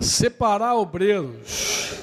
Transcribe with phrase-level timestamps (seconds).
[0.00, 1.94] separar obreiros,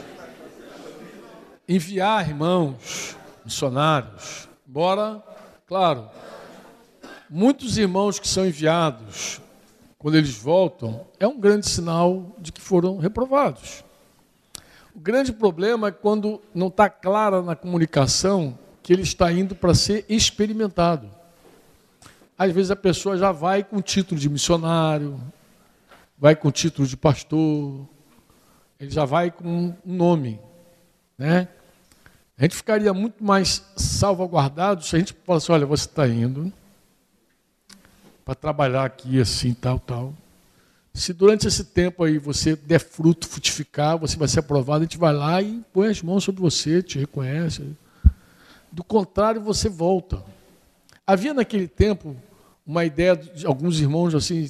[1.67, 4.47] enviar irmãos, missionários.
[4.67, 5.23] Embora,
[5.67, 6.09] claro,
[7.29, 9.41] muitos irmãos que são enviados,
[9.97, 13.83] quando eles voltam, é um grande sinal de que foram reprovados.
[14.95, 19.73] O grande problema é quando não está clara na comunicação que ele está indo para
[19.73, 21.09] ser experimentado.
[22.37, 25.21] Às vezes a pessoa já vai com título de missionário,
[26.21, 27.83] vai com título de pastor,
[28.79, 30.39] ele já vai com um nome,
[31.17, 31.47] né?
[32.37, 36.53] A gente ficaria muito mais salvaguardado se a gente falasse, olha, você está indo
[38.23, 40.13] para trabalhar aqui assim, tal, tal.
[40.93, 44.99] Se durante esse tempo aí você der fruto, frutificar, você vai ser aprovado, a gente
[44.99, 47.75] vai lá e põe as mãos sobre você, te reconhece.
[48.71, 50.23] Do contrário, você volta.
[51.05, 52.15] Havia naquele tempo
[52.63, 54.47] uma ideia de alguns irmãos assim,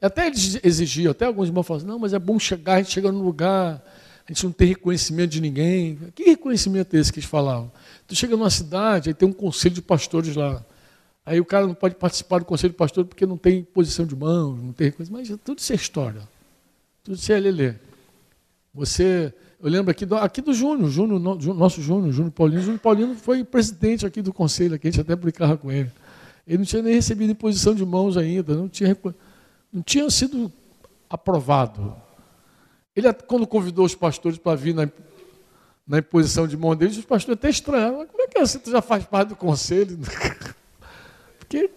[0.00, 3.10] até eles exigiam, até alguns irmãos falavam, não, mas é bom chegar, a gente chega
[3.10, 3.82] no lugar,
[4.26, 5.98] a gente não tem reconhecimento de ninguém.
[6.14, 7.70] Que reconhecimento é esse que eles falavam?
[8.06, 10.64] Tu chega numa cidade, aí tem um conselho de pastores lá.
[11.26, 14.14] Aí o cara não pode participar do conselho de pastor porque não tem posição de
[14.14, 16.22] mãos, não tem coisa, mas tudo isso é história.
[17.02, 17.74] Tudo isso é lelê.
[18.74, 22.60] Você, eu lembro aqui do, aqui do Júnior, Júnior, nosso Júnior, Júnior Paulino.
[22.60, 25.90] Júnior Paulino foi presidente aqui do conselho, aqui a gente até brincava com ele.
[26.46, 28.96] Ele não tinha nem recebido imposição de mãos ainda, não tinha,
[29.74, 30.52] não tinha sido
[31.10, 31.96] aprovado.
[32.94, 34.88] Ele, quando convidou os pastores para vir na,
[35.84, 38.06] na imposição de mão deles, os pastores até estranharam.
[38.06, 38.46] Como é que é?
[38.46, 39.98] Você já faz parte do conselho?
[41.36, 41.70] Porque,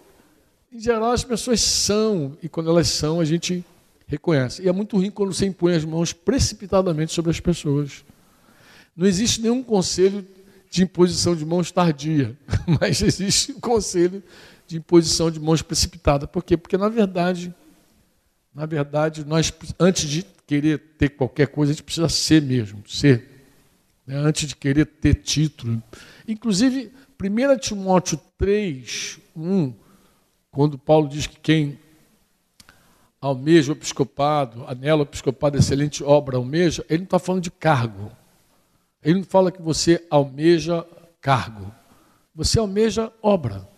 [0.72, 3.64] em geral, as pessoas são, e quando elas são, a gente
[4.06, 4.62] reconhece.
[4.62, 8.04] E é muito ruim quando você impõe as mãos precipitadamente sobre as pessoas.
[8.96, 10.24] Não existe nenhum conselho
[10.70, 12.38] de imposição de mãos tardia,
[12.80, 14.22] mas existe um conselho
[14.68, 16.28] de imposição de mãos precipitada.
[16.28, 16.56] Por quê?
[16.56, 17.52] Porque, na verdade,
[18.58, 23.46] na verdade, nós, antes de querer ter qualquer coisa, a gente precisa ser mesmo, ser.
[24.04, 24.16] Né?
[24.16, 25.80] Antes de querer ter título.
[26.26, 26.92] Inclusive,
[27.22, 29.72] 1 Timóteo 3, 1,
[30.50, 31.78] quando Paulo diz que quem
[33.20, 38.10] almeja o episcopado, anela o episcopado, excelente obra almeja, ele não está falando de cargo.
[39.04, 40.84] Ele não fala que você almeja
[41.20, 41.72] cargo.
[42.34, 43.68] Você almeja obra.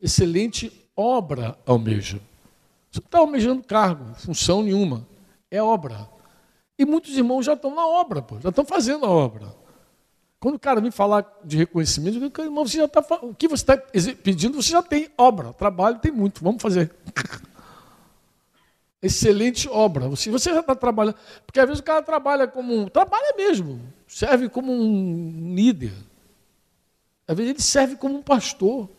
[0.00, 2.20] Excelente obra almeja.
[2.90, 5.06] Você não está almejando cargo, função nenhuma.
[5.50, 6.08] É obra.
[6.78, 9.54] E muitos irmãos já estão na obra, pô, já estão fazendo a obra.
[10.40, 13.46] Quando o cara vem falar de reconhecimento, eu digo, irmão, você já está o que
[13.46, 13.76] você está
[14.22, 16.90] pedindo, você já tem obra, trabalho tem muito, vamos fazer.
[19.02, 20.08] Excelente obra.
[20.08, 21.16] Você, você já está trabalhando.
[21.46, 22.88] Porque às vezes o cara trabalha como um.
[22.88, 23.80] Trabalha mesmo.
[24.06, 25.92] Serve como um líder.
[27.26, 28.90] Às vezes ele serve como um pastor.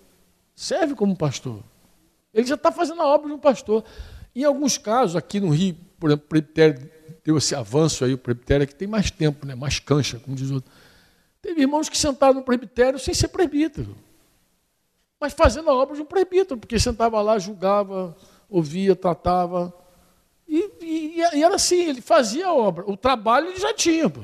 [0.56, 1.64] Serve como um pastor.
[2.34, 3.84] Ele já está fazendo a obra de um pastor.
[4.36, 6.90] Em alguns casos, aqui no Rio, por exemplo, o presbitério
[7.24, 9.56] deu esse avanço aí, o presbitério que tem mais tempo, né?
[9.56, 10.72] mais cancha, como diz outro.
[11.42, 13.96] Teve irmãos que sentaram no presbitério sem ser presbítero,
[15.20, 18.16] mas fazendo a obra de um presbítero, porque sentava lá, julgava,
[18.50, 19.74] ouvia, tratava.
[20.48, 22.84] E, e, e, era assim, ele fazia a obra.
[22.90, 24.10] O trabalho ele já tinha.
[24.10, 24.22] Pô.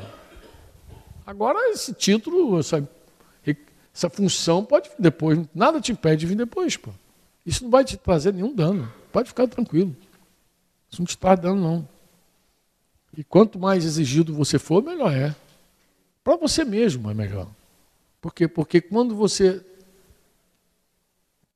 [1.26, 2.88] Agora, esse título, essa,
[3.94, 5.40] essa função pode vir depois.
[5.54, 6.76] Nada te impede de vir depois.
[6.78, 6.92] Pô.
[7.48, 8.92] Isso não vai te trazer nenhum dano.
[9.10, 9.96] Pode ficar tranquilo.
[10.92, 11.90] Isso não te traz dano, não.
[13.16, 15.34] E quanto mais exigido você for, melhor é.
[16.26, 17.48] Para você mesmo é melhor.
[18.20, 18.50] Por quê?
[18.50, 19.66] Porque quando você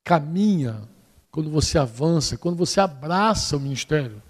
[0.02, 0.88] caminha,
[1.30, 4.22] quando você avança, quando você abraça o ministério,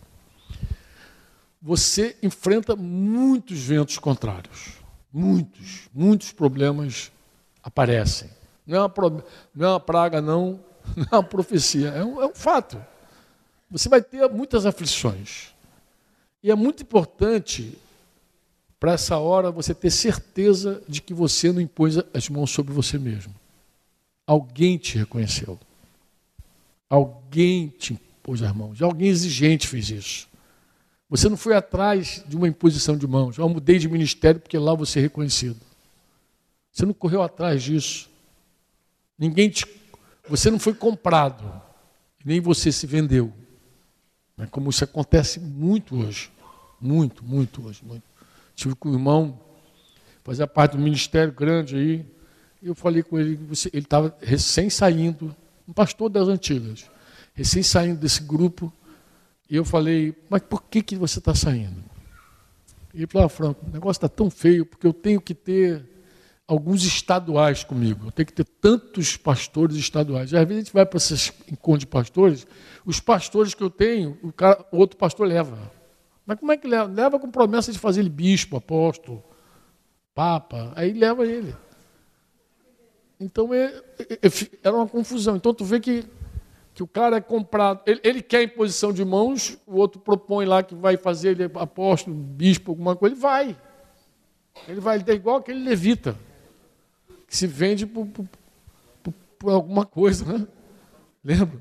[1.61, 4.81] você enfrenta muitos ventos contrários.
[5.13, 7.13] Muitos, muitos problemas
[7.63, 8.29] aparecem.
[8.67, 9.25] Não é uma,
[9.55, 10.59] não é uma praga, não,
[10.97, 12.83] não é uma profecia, é um, é um fato.
[13.71, 15.53] Você vai ter muitas aflições.
[16.43, 17.79] E é muito importante
[18.79, 22.99] para essa hora você ter certeza de que você não impôs as mãos sobre você
[22.99, 23.35] mesmo.
[24.27, 25.59] Alguém te reconheceu.
[26.91, 28.83] Alguém te impôs as mãos.
[28.83, 30.29] Alguém exigente fez isso.
[31.09, 33.39] Você não foi atrás de uma imposição de mãos.
[33.39, 35.61] Eu mudei de ministério porque lá você é reconhecido.
[36.73, 38.11] Você não correu atrás disso.
[39.19, 39.67] Ninguém te.
[40.29, 41.61] Você não foi comprado.
[42.25, 43.33] Nem você se vendeu.
[44.39, 46.31] É como isso acontece muito hoje.
[46.81, 47.83] Muito, muito hoje.
[47.85, 48.03] Muito.
[48.55, 49.39] Tive com o irmão,
[50.23, 52.07] fazia parte do ministério grande aí.
[52.63, 53.39] Eu falei com ele,
[53.73, 55.35] ele estava recém saindo,
[55.67, 56.89] um pastor das antigas,
[57.35, 58.73] recém saindo desse grupo.
[59.51, 61.83] E eu falei, mas por que, que você está saindo?
[62.95, 65.85] Ele falou, ah, Franco, o negócio está tão feio, porque eu tenho que ter
[66.53, 68.07] alguns estaduais comigo.
[68.07, 70.35] Eu tenho que ter tantos pastores estaduais.
[70.35, 72.47] Às vezes a gente vai para esses encontros de pastores,
[72.85, 75.59] os pastores que eu tenho, o, cara, o outro pastor leva.
[76.27, 76.93] Mas como é que leva?
[76.93, 79.25] Leva com promessa de fazer ele bispo, apóstolo,
[80.15, 80.73] papa.
[80.77, 81.57] Aí leva ele.
[83.19, 84.31] Então é, é, é,
[84.63, 85.37] era uma confusão.
[85.37, 86.05] Então tu vê que,
[86.75, 87.81] que o cara é comprado.
[87.87, 92.15] Ele, ele quer imposição de mãos, o outro propõe lá que vai fazer ele apóstolo,
[92.15, 93.57] bispo, alguma coisa, ele vai.
[94.69, 96.15] Ele vai, ele é igual aquele levita,
[97.37, 98.27] se vende por, por,
[99.39, 100.47] por, alguma coisa, né?
[101.25, 101.61] Lembra?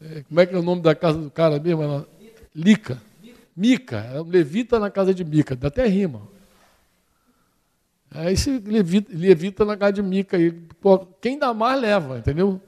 [0.00, 2.06] É, como é que é o nome da casa do cara mesmo?
[2.54, 3.00] Lica.
[3.54, 3.98] Mica.
[3.98, 5.54] É um levita na casa de Mica.
[5.54, 6.22] Dá até rima.
[8.10, 10.38] Aí se levita, levita na casa de Mica.
[10.38, 12.60] E, pô, quem dá mais leva, entendeu?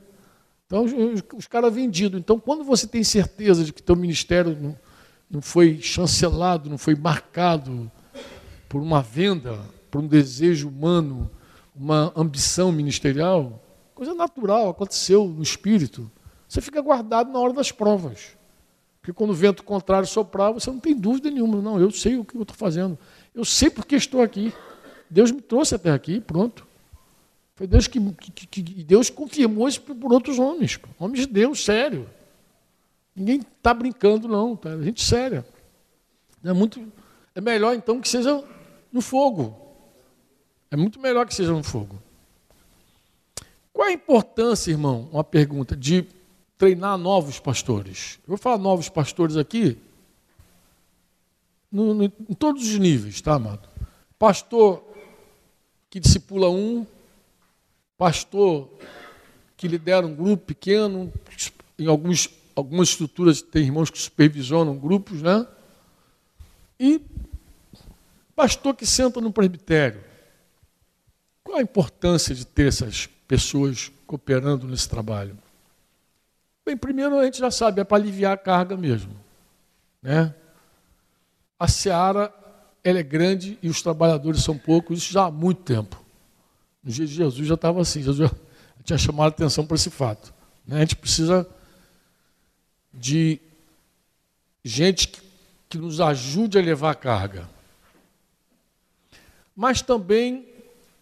[0.66, 2.18] Então, os, os caras vendidos.
[2.18, 4.76] Então, quando você tem certeza de que teu ministério não,
[5.30, 7.90] não foi chancelado, não foi marcado
[8.68, 9.58] por uma venda,
[9.90, 11.30] por um desejo humano,
[11.76, 13.62] uma ambição ministerial,
[13.94, 16.10] coisa natural, aconteceu no espírito.
[16.48, 18.36] Você fica guardado na hora das provas.
[19.00, 21.60] Porque quando o vento contrário soprar, você não tem dúvida nenhuma.
[21.60, 22.98] Não, eu sei o que eu estou fazendo.
[23.34, 24.52] Eu sei porque estou aqui.
[25.08, 26.66] Deus me trouxe até aqui, pronto.
[27.54, 28.00] Foi Deus que,
[28.34, 30.78] que, que Deus confirmou isso por outros homens.
[30.98, 32.08] Homens de Deus, sério.
[33.14, 34.56] Ninguém está brincando, não.
[34.56, 34.76] Tá?
[34.78, 35.46] Gente séria.
[36.44, 36.80] É, muito,
[37.34, 38.44] é melhor, então, que seja
[38.92, 39.65] no fogo.
[40.76, 41.98] É muito melhor que seja no fogo.
[43.72, 46.06] Qual a importância, irmão, uma pergunta, de
[46.58, 48.18] treinar novos pastores.
[48.24, 49.78] Eu vou falar novos pastores aqui,
[51.72, 53.66] no, no, em todos os níveis, tá, amado?
[54.18, 54.84] Pastor
[55.88, 56.86] que discipula um,
[57.96, 58.68] pastor
[59.56, 61.10] que lidera um grupo pequeno,
[61.78, 65.46] em alguns, algumas estruturas tem irmãos que supervisionam grupos, né?
[66.78, 67.00] E
[68.34, 70.15] pastor que senta no presbitério.
[71.46, 75.38] Qual a importância de ter essas pessoas cooperando nesse trabalho?
[76.66, 79.12] Bem, primeiro a gente já sabe, é para aliviar a carga mesmo.
[80.02, 80.34] Né?
[81.56, 82.34] A seara
[82.82, 86.04] ela é grande e os trabalhadores são poucos, isso já há muito tempo.
[86.82, 88.28] No dia de Jesus já estava assim, Jesus
[88.82, 90.34] tinha chamado a atenção para esse fato.
[90.66, 90.78] Né?
[90.78, 91.48] A gente precisa
[92.92, 93.40] de
[94.64, 95.22] gente que,
[95.68, 97.48] que nos ajude a levar a carga.
[99.54, 100.55] Mas também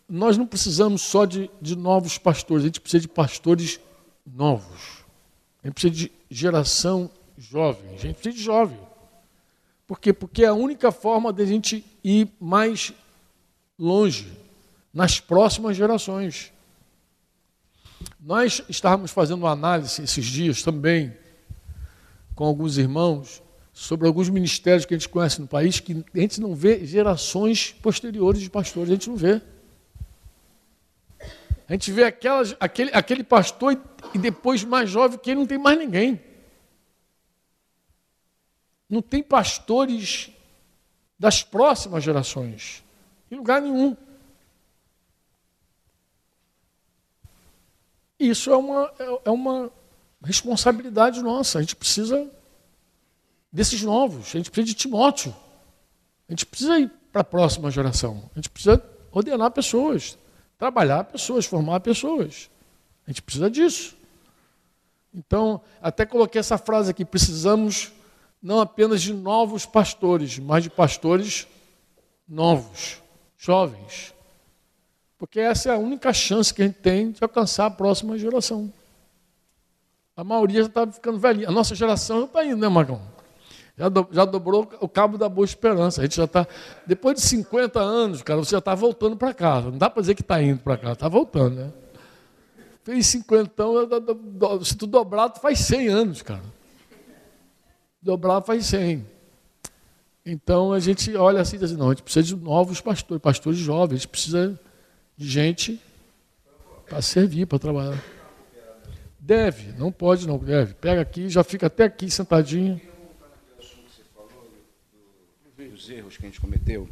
[0.09, 3.81] nós não precisamos só de, de novos pastores, a gente precisa de pastores
[4.27, 5.05] novos.
[5.63, 7.95] A gente precisa de geração jovem.
[7.95, 8.79] A gente precisa de jovem.
[9.87, 10.13] Por quê?
[10.13, 12.93] Porque é a única forma de a gente ir mais
[13.79, 14.31] longe,
[14.93, 16.53] nas próximas gerações.
[18.21, 21.13] Nós estávamos fazendo uma análise esses dias também,
[22.35, 23.43] com alguns irmãos,
[23.73, 27.73] sobre alguns ministérios que a gente conhece no país, que a gente não vê gerações
[27.73, 29.43] posteriores de pastores, a gente não vê.
[31.75, 33.77] A gente vê aquelas, aquele, aquele pastor
[34.15, 36.23] e, depois mais jovem que ele não tem mais ninguém.
[38.89, 40.31] Não tem pastores
[41.19, 42.85] das próximas gerações.
[43.29, 43.97] Em lugar nenhum.
[48.21, 49.69] Isso é uma, é, é uma
[50.23, 51.59] responsabilidade nossa.
[51.59, 52.31] A gente precisa
[53.51, 54.29] desses novos.
[54.29, 55.35] A gente precisa de Timóteo.
[56.29, 58.31] A gente precisa ir para a próxima geração.
[58.31, 58.81] A gente precisa
[59.11, 60.17] ordenar pessoas
[60.59, 62.51] trabalhar pessoas, formar pessoas.
[63.07, 63.97] A gente precisa disso.
[65.13, 67.93] Então, até coloquei essa frase aqui: precisamos
[68.43, 71.47] não apenas de novos pastores, mas de pastores
[72.29, 73.03] novos,
[73.39, 74.15] jovens.
[75.19, 78.73] Porque essa é a única chance que a gente tem de alcançar a próxima geração.
[80.17, 81.49] A maioria já está ficando velhinha.
[81.49, 83.14] A nossa geração já está indo, né, Magão?
[83.77, 86.01] Já, do, já dobrou o cabo da boa esperança.
[86.01, 86.47] A gente já está.
[86.87, 89.71] Depois de 50 anos, cara, você já está voltando para casa.
[89.71, 91.73] Não dá para dizer que está indo para casa, está voltando, né?
[92.85, 93.65] Fez 50,
[94.63, 96.43] se tu dobrar, tu faz 100 anos, cara.
[98.01, 99.07] Dobrar faz 100.
[100.27, 103.23] Então a gente olha assim e diz assim, não, a gente precisa de novos pastores,
[103.23, 104.61] pastores jovens, a gente precisa
[105.17, 105.81] de gente
[106.87, 108.03] para servir, para trabalhar.
[109.19, 110.75] Deve, não pode não, deve.
[110.75, 112.79] Pega aqui, já fica até aqui sentadinho
[115.75, 116.89] os erros que a gente cometeu.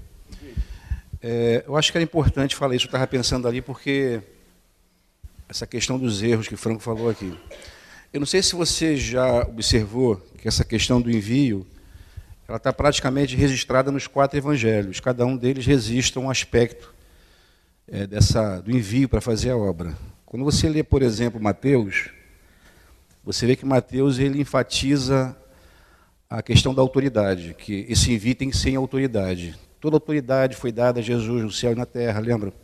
[1.22, 4.20] É, eu acho que era importante falar isso, eu estava pensando ali, porque
[5.48, 7.32] essa questão dos erros que o Franco falou aqui.
[8.12, 11.66] Eu não sei se você já observou que essa questão do envio,
[12.48, 14.98] ela está praticamente registrada nos quatro evangelhos.
[14.98, 16.92] Cada um deles registra um aspecto
[17.86, 19.96] é, dessa, do envio para fazer a obra.
[20.26, 22.10] Quando você lê, por exemplo, Mateus,
[23.22, 25.36] você vê que Mateus ele enfatiza
[26.32, 29.54] a questão da autoridade, que esse envio tem que ser em autoridade.
[29.78, 32.54] Toda autoridade foi dada a Jesus no céu e na terra, lembra?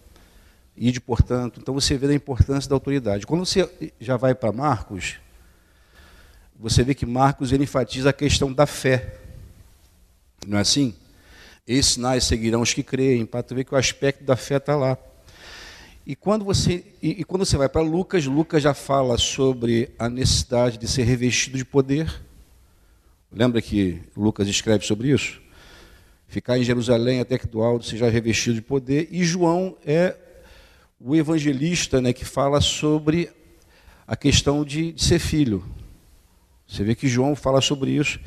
[0.75, 1.61] Ide, portanto.
[1.61, 3.27] Então você vê a importância da autoridade.
[3.27, 5.17] Quando você já vai para Marcos,
[6.59, 9.19] você vê que Marcos ele enfatiza a questão da fé.
[10.47, 10.95] Não é assim?
[11.67, 14.77] Esses sinais seguirão os que creem, para tu ver que o aspecto da fé está
[14.77, 14.97] lá.
[16.07, 20.09] E quando você, e, e quando você vai para Lucas, Lucas já fala sobre a
[20.09, 22.28] necessidade de ser revestido de poder.
[23.31, 25.41] Lembra que Lucas escreve sobre isso?
[26.27, 29.09] Ficar em Jerusalém até que do alto seja revestido de poder.
[29.11, 30.17] E João é
[30.99, 33.31] o evangelista né, que fala sobre
[34.07, 35.63] a questão de, de ser filho.
[36.67, 38.19] Você vê que João fala sobre isso.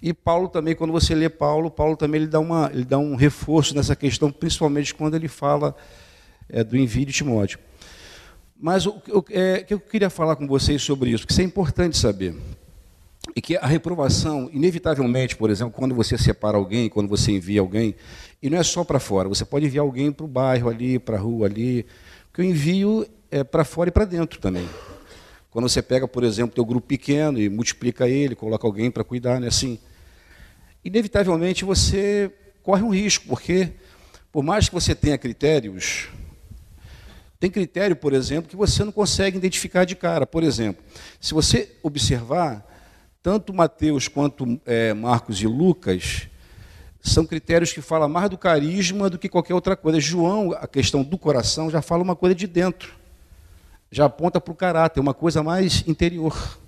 [0.00, 3.14] E Paulo também, quando você lê Paulo, Paulo também ele dá, uma, ele dá um
[3.14, 5.74] reforço nessa questão, principalmente quando ele fala
[6.50, 7.58] é, do envio de Timóteo.
[8.60, 11.44] Mas o, o é, que eu queria falar com vocês sobre isso, porque isso é
[11.44, 12.36] importante saber.
[13.36, 17.94] E que a reprovação, inevitavelmente, por exemplo, quando você separa alguém, quando você envia alguém,
[18.40, 21.16] e não é só para fora, você pode enviar alguém para o bairro ali, para
[21.16, 21.84] a rua ali,
[22.26, 24.68] porque o envio é para fora e para dentro também.
[25.50, 29.40] Quando você pega, por exemplo, teu grupo pequeno e multiplica ele, coloca alguém para cuidar,
[29.40, 29.78] né, assim,
[30.84, 32.30] inevitavelmente você
[32.62, 33.70] corre um risco, porque
[34.30, 36.08] por mais que você tenha critérios,
[37.38, 40.26] tem critério, por exemplo, que você não consegue identificar de cara.
[40.26, 40.82] Por exemplo,
[41.20, 42.66] se você observar,
[43.24, 46.28] tanto Mateus quanto é, Marcos e Lucas
[47.00, 49.98] são critérios que falam mais do carisma do que qualquer outra coisa.
[49.98, 52.94] João, a questão do coração, já fala uma coisa de dentro,
[53.90, 56.58] já aponta para o caráter, uma coisa mais interior.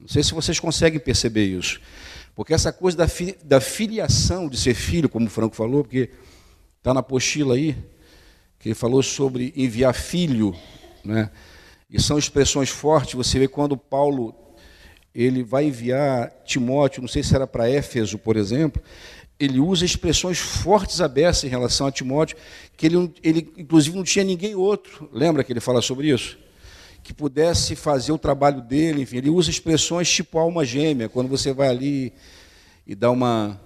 [0.00, 1.80] Não sei se vocês conseguem perceber isso.
[2.34, 6.10] Porque essa coisa da, fi, da filiação de ser filho, como o Franco falou, porque
[6.78, 7.76] está na apostila aí,
[8.58, 10.52] que ele falou sobre enviar filho,
[11.04, 11.30] né?
[11.88, 13.14] E são expressões fortes.
[13.14, 14.41] Você vê quando Paulo
[15.14, 18.82] ele vai enviar Timóteo, não sei se era para Éfeso, por exemplo,
[19.38, 22.36] ele usa expressões fortes abertas em relação a Timóteo,
[22.76, 25.08] que ele, ele inclusive não tinha ninguém outro.
[25.12, 26.38] Lembra que ele fala sobre isso?
[27.02, 31.52] Que pudesse fazer o trabalho dele, enfim, ele usa expressões tipo alma gêmea, quando você
[31.52, 32.12] vai ali
[32.86, 33.60] e dá uma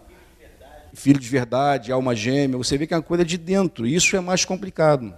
[0.94, 4.20] filho de verdade, alma gêmea, você vê que é uma coisa de dentro, isso é
[4.20, 5.14] mais complicado.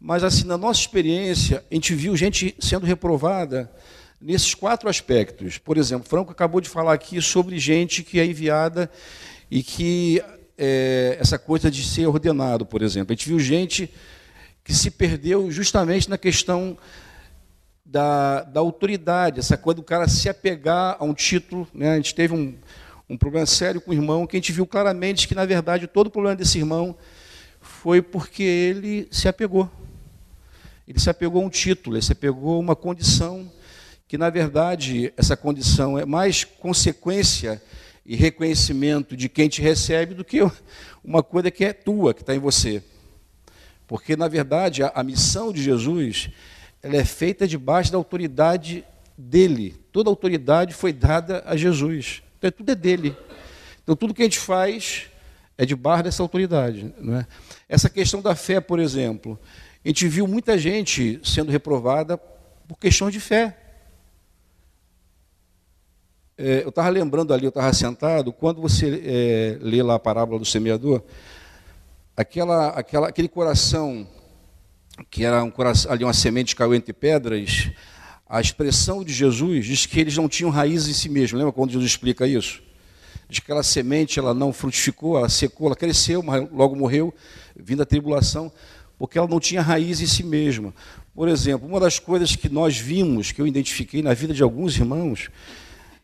[0.00, 3.70] Mas assim, na nossa experiência, a gente viu gente sendo reprovada
[4.20, 5.58] nesses quatro aspectos.
[5.58, 8.90] Por exemplo, Franco acabou de falar aqui sobre gente que é enviada
[9.50, 10.22] e que
[10.56, 13.12] é, essa coisa de ser ordenado, por exemplo.
[13.12, 13.90] A gente viu gente
[14.62, 16.78] que se perdeu justamente na questão
[17.84, 21.68] da, da autoridade, essa coisa do cara se apegar a um título.
[21.74, 21.92] Né?
[21.92, 22.54] A gente teve um,
[23.08, 26.06] um problema sério com o irmão, que a gente viu claramente que, na verdade, todo
[26.06, 26.96] o problema desse irmão
[27.60, 29.70] foi porque ele se apegou.
[30.88, 33.50] Ele se apegou a um título, ele se apegou a uma condição,
[34.14, 37.60] que, na verdade, essa condição é mais consequência
[38.06, 40.38] e reconhecimento de quem te recebe do que
[41.02, 42.80] uma coisa que é tua, que está em você.
[43.88, 46.30] Porque, na verdade, a, a missão de Jesus
[46.80, 48.84] ela é feita debaixo da autoridade
[49.18, 49.74] dele.
[49.90, 52.22] Toda autoridade foi dada a Jesus.
[52.38, 53.16] Então, tudo é dele.
[53.82, 55.06] Então, tudo que a gente faz
[55.58, 56.94] é de barra dessa autoridade.
[57.00, 57.26] Não é?
[57.68, 59.36] Essa questão da fé, por exemplo,
[59.84, 63.58] a gente viu muita gente sendo reprovada por questões de fé.
[66.36, 70.36] É, eu estava lembrando ali, eu estava sentado, quando você é, lê lá a parábola
[70.36, 71.00] do semeador,
[72.16, 74.04] aquela, aquela, aquele coração,
[75.08, 77.70] que era um coração, ali uma semente caiu entre pedras,
[78.28, 81.38] a expressão de Jesus diz que eles não tinham raiz em si mesmos.
[81.38, 82.60] Lembra quando Jesus explica isso?
[83.28, 87.14] Diz que aquela semente ela não frutificou, ela secou, ela cresceu, mas logo morreu,
[87.54, 88.50] vindo a tribulação,
[88.98, 90.74] porque ela não tinha raiz em si mesma.
[91.14, 94.76] Por exemplo, uma das coisas que nós vimos, que eu identifiquei na vida de alguns
[94.76, 95.30] irmãos,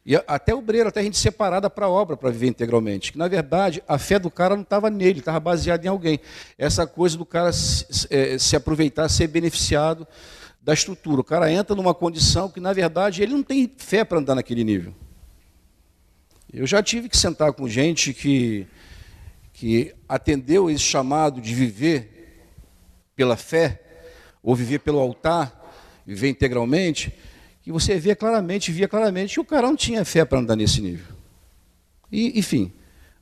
[0.04, 3.12] e até obreiro, até gente separada para a obra, para viver integralmente.
[3.12, 6.18] Que, na verdade, a fé do cara não estava nele, estava baseada em alguém.
[6.56, 10.06] Essa coisa do cara se, é, se aproveitar, ser beneficiado
[10.62, 11.20] da estrutura.
[11.20, 14.64] O cara entra numa condição que, na verdade, ele não tem fé para andar naquele
[14.64, 14.94] nível.
[16.52, 18.66] Eu já tive que sentar com gente que,
[19.52, 22.20] que atendeu esse chamado de viver
[23.14, 23.82] pela fé,
[24.42, 25.70] ou viver pelo altar,
[26.06, 27.14] viver integralmente,
[27.62, 30.80] que você vê claramente, via claramente que o cara não tinha fé para andar nesse
[30.80, 31.14] nível.
[32.10, 32.72] E, enfim,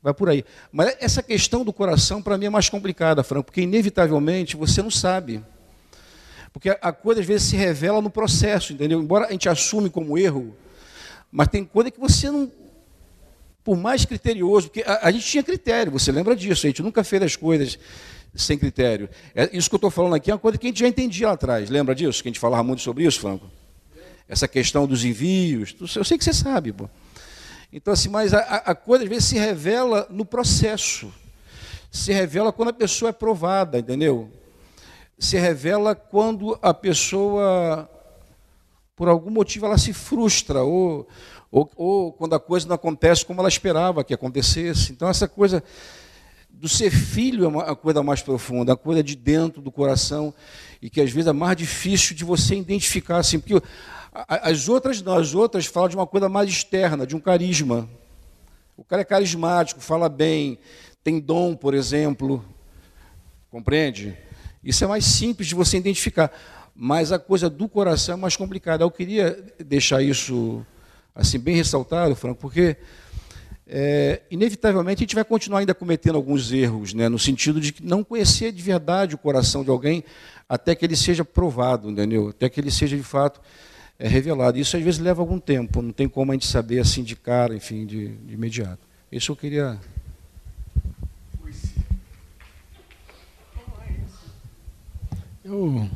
[0.03, 0.45] vai por aí.
[0.73, 4.91] Mas essa questão do coração, para mim, é mais complicada, Franco, porque inevitavelmente você não
[4.91, 5.43] sabe.
[6.53, 9.01] Porque a coisa às vezes se revela no processo, entendeu?
[9.01, 10.57] Embora a gente assume como erro,
[11.31, 12.51] mas tem coisa que você não.
[13.63, 17.05] Por mais criterioso, porque a, a gente tinha critério, você lembra disso, a gente nunca
[17.05, 17.79] fez as coisas
[18.35, 19.11] sem critério.
[19.35, 21.27] É, isso que eu estou falando aqui é uma coisa que a gente já entendia
[21.29, 21.69] lá atrás.
[21.69, 22.23] Lembra disso?
[22.23, 23.47] Que a gente falava muito sobre isso, Franco?
[24.29, 25.75] Essa questão dos envios.
[25.97, 26.89] Eu sei que você sabe, pô.
[27.73, 31.13] Então, assim, mas a, a coisa às vezes se revela no processo.
[31.91, 34.31] Se revela quando a pessoa é provada, entendeu?
[35.19, 37.91] se revela quando a pessoa,
[38.95, 41.09] por algum motivo, ela se frustra, ou,
[41.51, 44.93] ou, ou quando a coisa não acontece como ela esperava que acontecesse.
[44.93, 45.63] Então, essa coisa
[46.49, 50.33] do ser filho é uma coisa mais profunda, a coisa de dentro do coração,
[50.81, 53.61] e que às vezes é mais difícil de você identificar, assim, porque
[54.13, 57.89] as outras não, as outras falam de uma coisa mais externa, de um carisma.
[58.77, 60.59] O cara é carismático, fala bem,
[61.03, 62.45] tem dom, por exemplo,
[63.51, 64.17] compreende?
[64.63, 66.33] Isso é mais simples de você identificar,
[66.75, 68.85] mas a coisa do coração é mais complicada.
[68.85, 70.65] Eu queria deixar isso
[71.15, 72.77] assim bem ressaltado, Franco, porque
[73.67, 78.03] é, inevitavelmente a gente vai continuar ainda cometendo alguns erros, né, no sentido de não
[78.03, 80.03] conhecer de verdade o coração de alguém
[80.49, 82.29] até que ele seja provado, entendeu?
[82.29, 83.41] Até que ele seja de fato
[83.99, 84.59] é, revelado.
[84.59, 87.55] Isso às vezes leva algum tempo, não tem como a gente saber assim de cara,
[87.55, 88.87] enfim, de, de imediato.
[89.11, 89.79] Isso eu queria.
[95.45, 95.89] Eu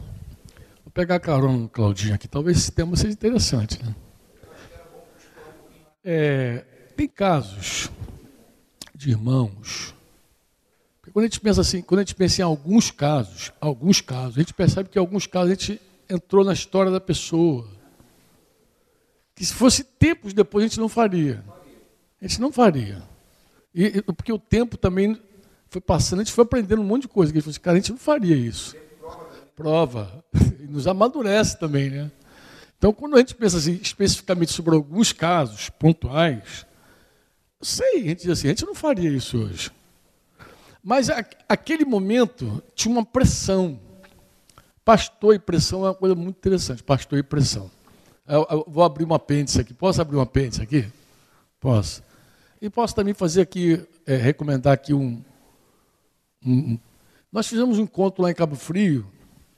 [0.82, 3.78] vou pegar carona Claudinho aqui, talvez esse tema seja interessante.
[3.84, 3.94] Né?
[6.04, 6.64] É,
[6.96, 7.90] tem casos
[8.94, 9.94] de irmãos.
[11.12, 14.40] Quando a gente pensa assim, quando a gente pensa em alguns casos, alguns casos, a
[14.40, 17.68] gente percebe que em alguns casos a gente entrou na história da pessoa.
[19.42, 21.42] Que se fosse tempos depois a gente não faria.
[22.20, 23.02] A gente não faria.
[23.74, 25.20] E, porque o tempo também
[25.68, 27.32] foi passando, a gente foi aprendendo um monte de coisa.
[27.32, 28.76] Que a gente falou assim, cara, a gente não faria isso.
[29.56, 30.24] Prova.
[30.60, 32.08] E nos amadurece também, né?
[32.78, 36.64] Então, quando a gente pensa assim, especificamente sobre alguns casos pontuais,
[37.60, 39.72] sei, a gente diz assim, a gente não faria isso hoje.
[40.84, 43.80] Mas a, aquele momento tinha uma pressão.
[44.84, 46.80] Pastor e pressão é uma coisa muito interessante.
[46.80, 47.68] Pastor e pressão.
[48.32, 49.74] Eu, eu vou abrir um apêndice aqui.
[49.74, 50.90] Posso abrir um apêndice aqui?
[51.60, 52.02] Posso.
[52.62, 55.22] E posso também fazer aqui, é, recomendar aqui um,
[56.42, 56.78] um,
[57.30, 59.06] Nós fizemos um encontro lá em Cabo Frio.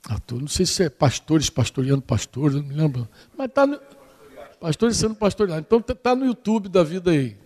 [0.09, 3.07] Arthur, não sei se é pastores pastoreando pastores, não me lembro.
[3.37, 3.79] Mas está no.
[4.59, 5.65] Pastores sendo pastoreados.
[5.65, 7.37] Então está no YouTube da vida aí.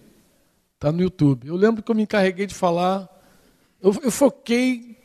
[0.73, 1.47] Está no YouTube.
[1.47, 3.07] Eu lembro que eu me encarreguei de falar.
[3.79, 4.97] Eu, eu foquei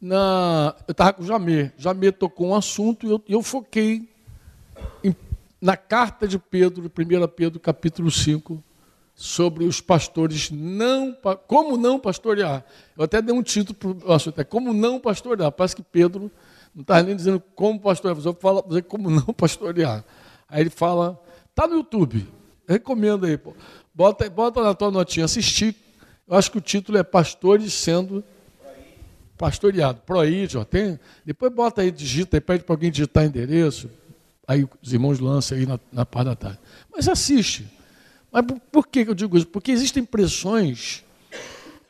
[0.00, 0.74] na.
[0.88, 1.70] Eu estava com o Jamê.
[1.78, 4.12] Jamê tocou um assunto e eu, eu foquei
[5.64, 8.62] na carta de Pedro, 1 Pedro, capítulo 5,
[9.14, 11.16] sobre os pastores não.
[11.46, 12.62] Como não pastorear.
[12.94, 15.50] Eu até dei um título para o assunto, é Como não pastorear.
[15.50, 16.30] Parece que Pedro
[16.74, 20.04] não está nem dizendo como pastorear, falo dizer como não pastorear.
[20.46, 22.28] Aí ele fala, está no YouTube.
[22.68, 23.54] Recomendo aí, pô.
[23.94, 25.74] Bota, bota na tua notinha, assistir.
[26.28, 28.22] Eu acho que o título é Pastores sendo
[29.38, 30.02] pastoreado.
[30.04, 31.00] Proí, ó, tem.
[31.24, 33.88] Depois bota aí, digita aí, pede para alguém digitar endereço.
[34.46, 36.58] Aí os irmãos lançam aí na, na parte da tarde.
[36.94, 37.66] Mas assiste.
[38.30, 39.46] Mas por, por que eu digo isso?
[39.46, 41.04] Porque existem pressões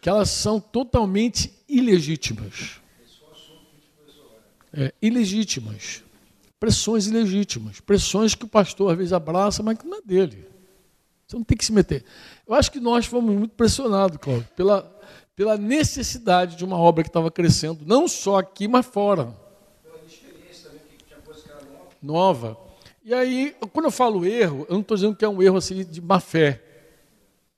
[0.01, 2.81] que elas são totalmente ilegítimas.
[4.73, 6.05] É, ilegítimas.
[6.61, 7.81] Pressões ilegítimas.
[7.81, 10.47] Pressões que o pastor às vezes abraça, mas que não é dele.
[11.27, 12.05] Você não tem que se meter.
[12.47, 14.83] Eu acho que nós fomos muito pressionados, Cláudio, pela,
[15.35, 19.35] pela necessidade de uma obra que estava crescendo, não só aqui, mas fora.
[19.83, 21.61] Pela experiência também, que tinha coisa que era
[22.05, 22.59] nova.
[23.05, 25.85] E aí, quando eu falo erro, eu não estou dizendo que é um erro assim,
[25.85, 26.63] de má fé.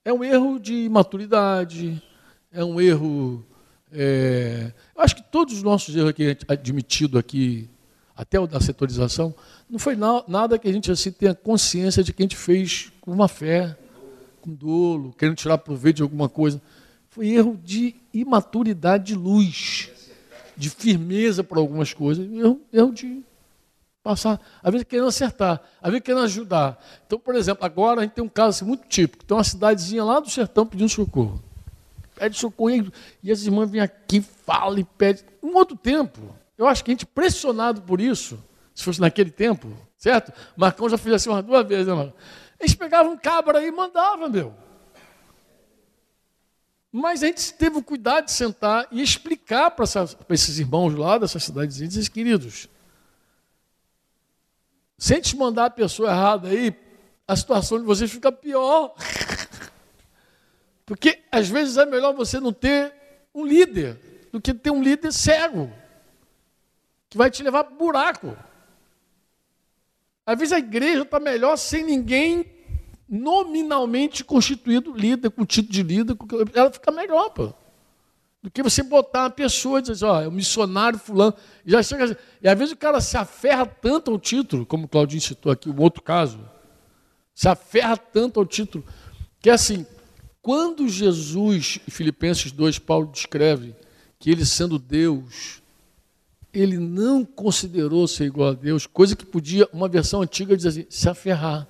[0.04, 2.02] É um erro de maturidade,
[2.52, 3.44] é um erro.
[3.92, 4.72] É...
[4.96, 7.68] Acho que todos os nossos erros aqui admitidos aqui,
[8.16, 9.34] até o da setorização,
[9.68, 9.96] não foi
[10.28, 13.76] nada que a gente assim tenha consciência de que a gente fez com uma fé,
[14.40, 16.62] com dolo, querendo tirar proveito de alguma coisa.
[17.10, 19.90] Foi erro de imaturidade de luz,
[20.56, 23.24] de firmeza para algumas coisas, erro, erro de
[24.06, 26.80] passar, às vezes querendo acertar, às vezes querendo ajudar.
[27.04, 30.04] Então, por exemplo, agora a gente tem um caso assim, muito típico, tem uma cidadezinha
[30.04, 31.42] lá do sertão pedindo socorro.
[32.14, 32.92] Pede socorro
[33.22, 35.24] e, as irmãs vêm aqui, falam e pedem.
[35.42, 36.20] Um outro tempo,
[36.56, 38.38] eu acho que a gente pressionado por isso,
[38.72, 40.32] se fosse naquele tempo, certo?
[40.56, 42.14] Marcão já fez assim umas duas vezes, né, mano?
[42.60, 44.54] Eles pegavam um cabra aí e mandavam, meu.
[46.92, 49.84] Mas a gente teve o cuidado de sentar e explicar para
[50.30, 52.68] esses irmãos lá dessa cidadezinha, dizer, queridos,
[54.98, 56.74] se a gente mandar a pessoa errada aí,
[57.28, 58.94] a situação de vocês fica pior.
[60.86, 62.94] Porque às vezes é melhor você não ter
[63.34, 65.70] um líder do que ter um líder cego,
[67.10, 68.36] que vai te levar para buraco.
[70.24, 72.52] Às vezes a igreja está melhor sem ninguém
[73.08, 76.16] nominalmente constituído líder, com título de líder,
[76.54, 77.54] ela fica melhor, pô.
[78.46, 81.34] Do que você botar uma pessoa e dizer, ó, é o missionário fulano.
[81.64, 85.20] Já chega, e às vezes o cara se aferra tanto ao título, como o Claudinho
[85.20, 86.38] citou aqui, um outro caso,
[87.34, 88.84] se aferra tanto ao título,
[89.40, 89.84] que é assim,
[90.40, 93.74] quando Jesus, em Filipenses 2, Paulo descreve
[94.16, 95.60] que ele sendo Deus,
[96.52, 100.86] ele não considerou ser igual a Deus, coisa que podia, uma versão antiga diz assim,
[100.88, 101.66] se aferrar.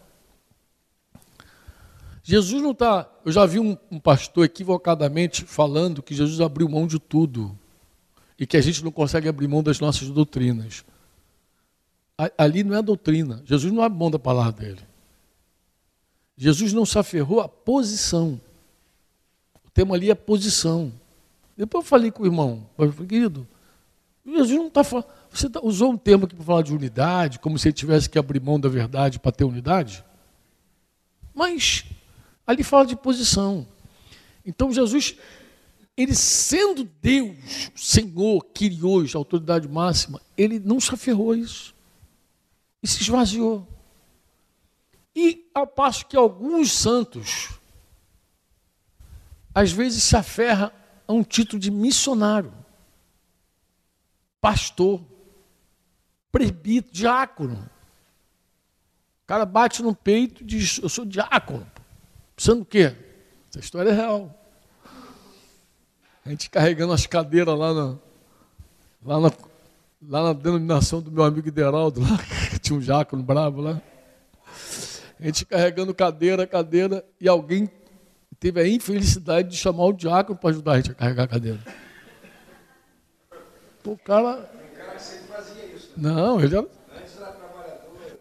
[2.28, 3.08] Jesus não está.
[3.24, 7.56] Eu já vi um, um, pastor equivocadamente falando que Jesus abriu mão de tudo
[8.36, 10.84] e que a gente não consegue abrir mão das nossas doutrinas.
[12.36, 13.40] Ali não é doutrina.
[13.44, 14.80] Jesus não abre mão da palavra dele.
[16.36, 18.40] Jesus não se aferrou à posição.
[19.64, 20.92] O tema ali é posição.
[21.56, 22.66] Depois eu falei com o irmão,
[23.08, 23.46] querido,
[24.26, 25.06] Jesus não está falando.
[25.30, 28.18] Você tá, usou um termo aqui para falar de unidade, como se ele tivesse que
[28.18, 30.04] abrir mão da verdade para ter unidade?
[31.32, 31.84] Mas
[32.46, 33.66] ali fala de posição.
[34.44, 35.16] Então Jesus,
[35.96, 41.74] ele sendo Deus, Senhor, Quirios, a autoridade máxima, ele não se aferrou a isso.
[42.82, 43.66] E se esvaziou.
[45.14, 47.48] E ao passo que alguns santos,
[49.54, 50.72] às vezes se aferra
[51.08, 52.52] a um título de missionário,
[54.40, 55.02] pastor,
[56.30, 57.70] presbítero, diácono.
[59.22, 61.66] O cara bate no peito e diz: Eu sou diácono.
[62.36, 62.94] Pensando o quê?
[63.48, 64.32] Essa história é real.
[66.24, 67.96] A gente carregando as cadeiras lá na,
[69.04, 69.32] lá na,
[70.06, 72.18] lá na denominação do meu amigo Ideraldo, lá,
[72.60, 73.80] tinha um diácono bravo lá.
[75.18, 77.70] A gente carregando cadeira, cadeira, e alguém
[78.38, 81.60] teve a infelicidade de chamar o diácono para ajudar a gente a carregar a cadeira.
[83.84, 84.50] O cara
[85.96, 86.66] não, ele era.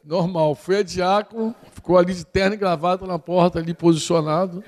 [0.03, 0.55] Normal.
[0.55, 1.53] Foi a diácono,
[1.85, 4.63] ficou ali de terno e gravata na porta, ali posicionado.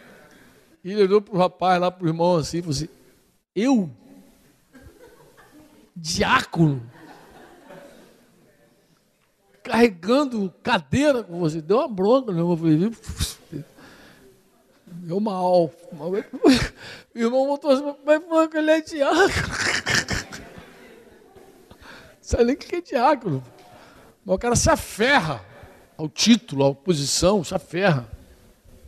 [0.83, 2.89] E ele olhou para o rapaz, lá para o irmão assim, e falou assim:
[3.55, 3.89] Eu?
[5.95, 6.83] Diácono?
[9.63, 11.59] Carregando cadeira com você.
[11.59, 12.55] Deu uma bronca, meu irmão.
[12.55, 12.93] Falei,
[14.85, 15.71] Deu mal.
[15.93, 16.23] O
[17.15, 19.27] irmão voltou assim, mas falou que ele é diácono.
[22.21, 23.43] Sabe nem o que é diácono.
[24.23, 25.43] O cara se aferra
[25.97, 28.09] ao título, à posição, se aferra.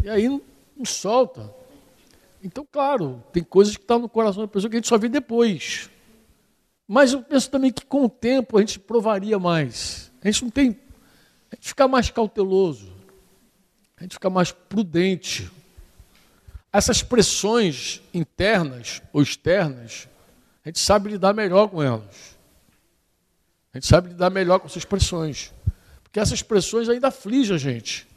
[0.03, 0.41] E aí não,
[0.85, 1.53] solta.
[2.41, 5.09] Então, claro, tem coisas que estão no coração da pessoa que a gente só vê
[5.09, 5.89] depois.
[6.87, 10.11] Mas eu penso também que com o tempo a gente provaria mais.
[10.23, 10.79] A gente não tem.
[11.51, 12.93] A gente fica mais cauteloso.
[13.97, 15.51] A gente fica mais prudente.
[16.71, 20.07] Essas pressões internas ou externas,
[20.63, 22.37] a gente sabe lidar melhor com elas.
[23.73, 25.51] A gente sabe lidar melhor com essas pressões.
[26.09, 28.07] Porque essas pressões ainda afligem a gente.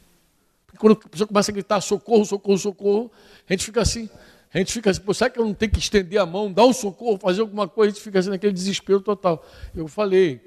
[0.65, 3.11] Porque quando a pessoa começa a gritar socorro, socorro, socorro,
[3.47, 4.09] a gente fica assim,
[4.51, 6.65] a gente fica assim, Pô, será que eu não tenho que estender a mão, dar
[6.65, 7.91] um socorro, fazer alguma coisa?
[7.91, 9.45] A gente fica assim naquele desespero total.
[9.75, 10.41] Eu falei,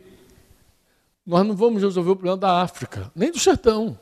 [1.25, 3.97] nós não vamos resolver o problema da África, nem do sertão.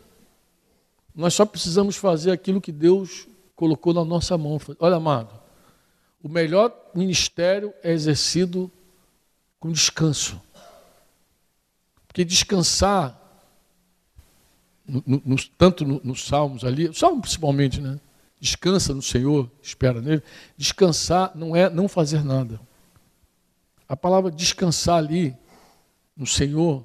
[1.14, 4.59] Nós só precisamos fazer aquilo que Deus colocou na nossa mão.
[4.80, 5.38] Olha, amado,
[6.22, 8.72] o melhor ministério é exercido
[9.61, 10.40] com descanso.
[12.07, 13.23] Porque descansar,
[14.86, 17.98] no, no, tanto nos no Salmos ali, Salmo principalmente, né?
[18.40, 20.22] Descansa no Senhor, espera nele.
[20.56, 22.60] Descansar não é não fazer nada.
[23.88, 25.34] A palavra descansar ali
[26.16, 26.84] no Senhor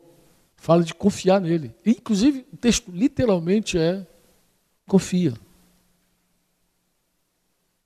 [0.56, 1.76] fala de confiar nele.
[1.86, 4.06] Inclusive, o texto literalmente é
[4.88, 5.34] confia.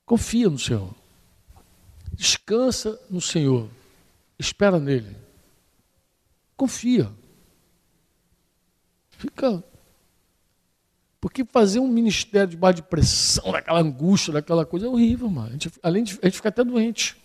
[0.05, 0.93] Confia no Senhor.
[2.13, 3.69] Descansa no Senhor.
[4.37, 5.15] Espera nele.
[6.55, 7.11] Confia.
[9.17, 9.63] Fica.
[11.23, 15.47] Porque fazer um ministério debaixo de pressão, daquela angústia, daquela coisa, é horrível, mano.
[15.47, 16.19] A gente, além de.
[16.21, 17.15] A gente fica até doente.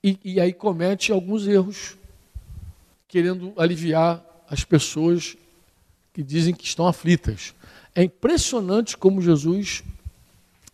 [0.00, 1.98] E, e aí comete alguns erros,
[3.08, 5.36] querendo aliviar as pessoas
[6.12, 7.52] que dizem que estão aflitas.
[7.96, 9.82] É impressionante como Jesus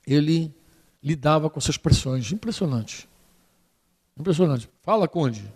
[0.06, 0.54] ele
[1.02, 2.30] lidava com essas pressões.
[2.30, 3.08] Impressionante.
[4.14, 4.68] Impressionante.
[4.82, 5.50] Fala, Conde.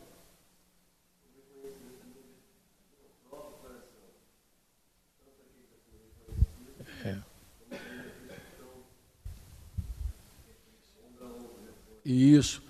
[12.13, 12.63] Isso.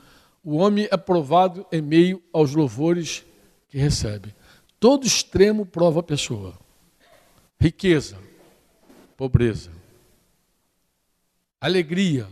[0.45, 3.25] O homem é provado em meio aos louvores
[3.69, 4.35] que recebe.
[4.81, 6.59] Todo extremo prova a pessoa.
[7.61, 8.19] Riqueza,
[9.17, 9.71] pobreza.
[11.61, 12.29] Alegria,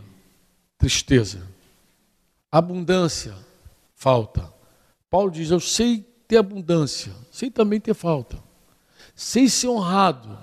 [0.77, 1.47] tristeza.
[2.51, 3.33] Abundância,
[3.95, 4.53] falta.
[5.09, 8.37] Paulo diz: Eu sei ter abundância, sei também ter falta.
[9.15, 10.37] Sei ser honrado,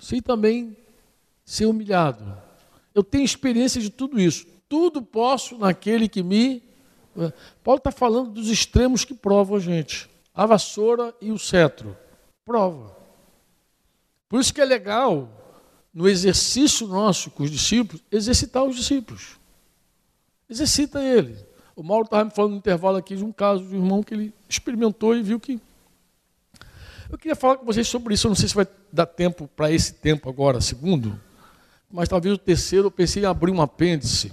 [0.00, 0.76] sei também
[1.44, 2.36] ser humilhado.
[2.92, 6.60] Eu tenho experiência de tudo isso tudo posso naquele que me.
[7.62, 10.10] Paulo está falando dos extremos que provam a gente.
[10.34, 11.96] A vassoura e o cetro.
[12.44, 12.96] Prova.
[14.28, 15.28] Por isso que é legal,
[15.94, 19.38] no exercício nosso com os discípulos, exercitar os discípulos.
[20.50, 21.38] Exercita ele.
[21.76, 24.12] O Mauro estava me falando no intervalo aqui de um caso de um irmão que
[24.12, 25.60] ele experimentou e viu que.
[27.08, 29.70] Eu queria falar com vocês sobre isso, eu não sei se vai dar tempo para
[29.70, 31.16] esse tempo agora, segundo
[31.94, 34.32] mas talvez o terceiro eu pensei em abrir um apêndice.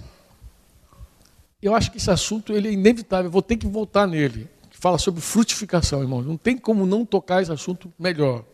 [1.62, 4.48] Eu acho que esse assunto ele é inevitável, eu vou ter que voltar nele.
[4.68, 6.20] Que fala sobre frutificação, irmão.
[6.20, 8.44] Não tem como não tocar esse assunto melhor.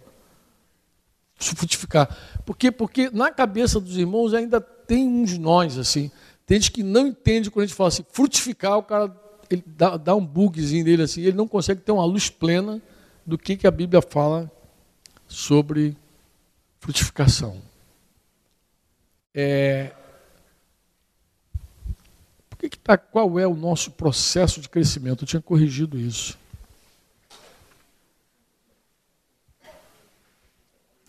[1.37, 2.14] Frutificar.
[2.44, 2.71] Por quê?
[2.71, 6.11] Porque na cabeça dos irmãos ainda tem uns nós, assim.
[6.44, 9.14] Tem gente que não entende quando a gente fala assim, frutificar, o cara
[9.51, 12.83] ele dá, dá um bugzinho nele assim, ele não consegue ter uma luz plena
[13.25, 14.51] do que, que a Bíblia fala
[15.27, 15.97] sobre
[16.81, 17.61] frutificação.
[19.35, 19.92] É,
[22.59, 25.23] que que tá, qual é o nosso processo de crescimento?
[25.23, 26.37] Eu tinha corrigido isso.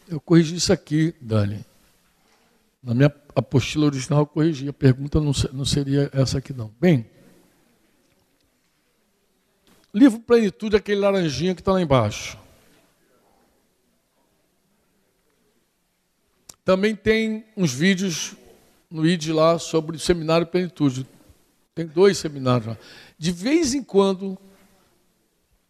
[0.08, 1.66] Eu corrigi isso aqui, Dani.
[2.82, 4.68] Na minha apostila original eu corrigi.
[4.70, 6.72] A pergunta não, não seria essa aqui, não.
[6.80, 7.06] Bem,
[9.94, 12.38] livro Plenitude, aquele laranjinha que está lá embaixo.
[16.64, 18.36] Também tem uns vídeos
[18.90, 21.08] no ID lá sobre o seminário Plenitude.
[21.80, 22.76] Tem dois seminários.
[23.18, 24.38] De vez em quando,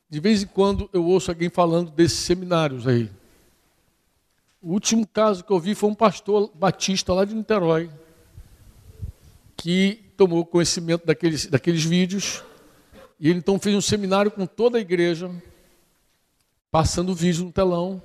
[0.09, 3.11] de vez em quando eu ouço alguém falando desses seminários aí.
[4.59, 7.91] O último caso que eu vi foi um pastor batista lá de Niterói,
[9.55, 12.43] que tomou conhecimento daqueles, daqueles vídeos,
[13.19, 15.29] e ele então fez um seminário com toda a igreja,
[16.71, 18.01] passando o vídeo no telão,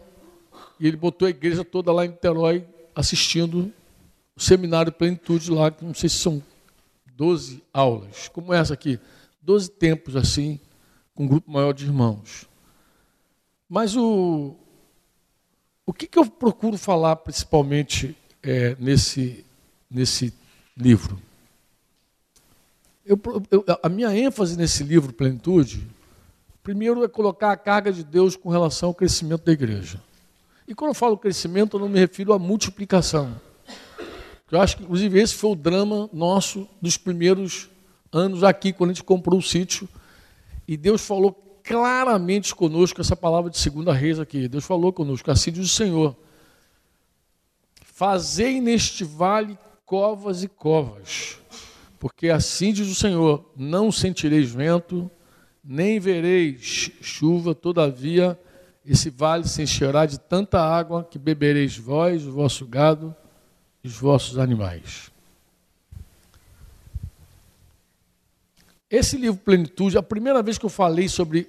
[0.78, 3.72] e ele botou a igreja toda lá em Niterói assistindo
[4.36, 6.42] o seminário Plenitude lá, que não sei se são
[7.16, 8.98] 12 aulas, como essa aqui,
[9.42, 10.58] 12 tempos assim,
[11.14, 12.48] com um grupo maior de irmãos.
[13.68, 14.54] Mas o,
[15.86, 19.44] o que, que eu procuro falar principalmente é, nesse,
[19.90, 20.34] nesse
[20.76, 21.20] livro?
[23.04, 25.86] Eu, eu, a minha ênfase nesse livro, Plenitude,
[26.62, 30.00] primeiro é colocar a carga de Deus com relação ao crescimento da igreja.
[30.66, 33.38] E quando eu falo crescimento, eu não me refiro à multiplicação.
[34.50, 37.70] Eu acho que, inclusive, esse foi o drama nosso dos primeiros
[38.12, 39.88] anos aqui, quando a gente comprou o sítio.
[40.68, 44.46] E Deus falou claramente conosco essa palavra de segunda reis aqui.
[44.46, 46.14] Deus falou conosco, assim diz o Senhor.
[47.82, 51.38] Fazei neste vale covas e covas,
[51.98, 55.10] porque assim diz o Senhor: não sentireis vento,
[55.62, 58.38] nem vereis chuva, todavia
[58.84, 63.16] esse vale se encherá de tanta água que bebereis vós, o vosso gado
[63.84, 65.10] os vossos animais.
[68.90, 71.48] Esse livro Plenitude, a primeira vez que eu falei sobre.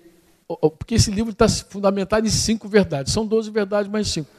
[0.78, 3.14] Porque esse livro está fundamentado em cinco verdades.
[3.14, 4.30] São doze verdades mais cinco.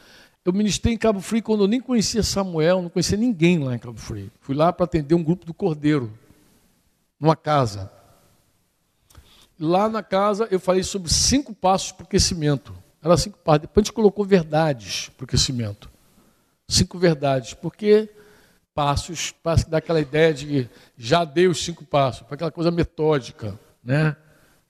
[0.44, 3.78] Eu ministrei em Cabo Frio quando eu nem conhecia Samuel, não conhecia ninguém lá em
[3.78, 4.30] Cabo Frio.
[4.40, 6.12] Fui lá para atender um grupo do Cordeiro,
[7.18, 7.90] numa casa.
[9.58, 12.72] Lá na casa eu falei sobre cinco passos para o crescimento.
[13.02, 13.62] Era cinco passos.
[13.62, 15.90] Depois a gente colocou verdades para o crescimento.
[16.68, 17.54] Cinco verdades.
[17.54, 18.08] Porque
[18.76, 19.34] passos,
[19.68, 24.14] dá aquela ideia de já dei os cinco passos, para aquela coisa metódica, né?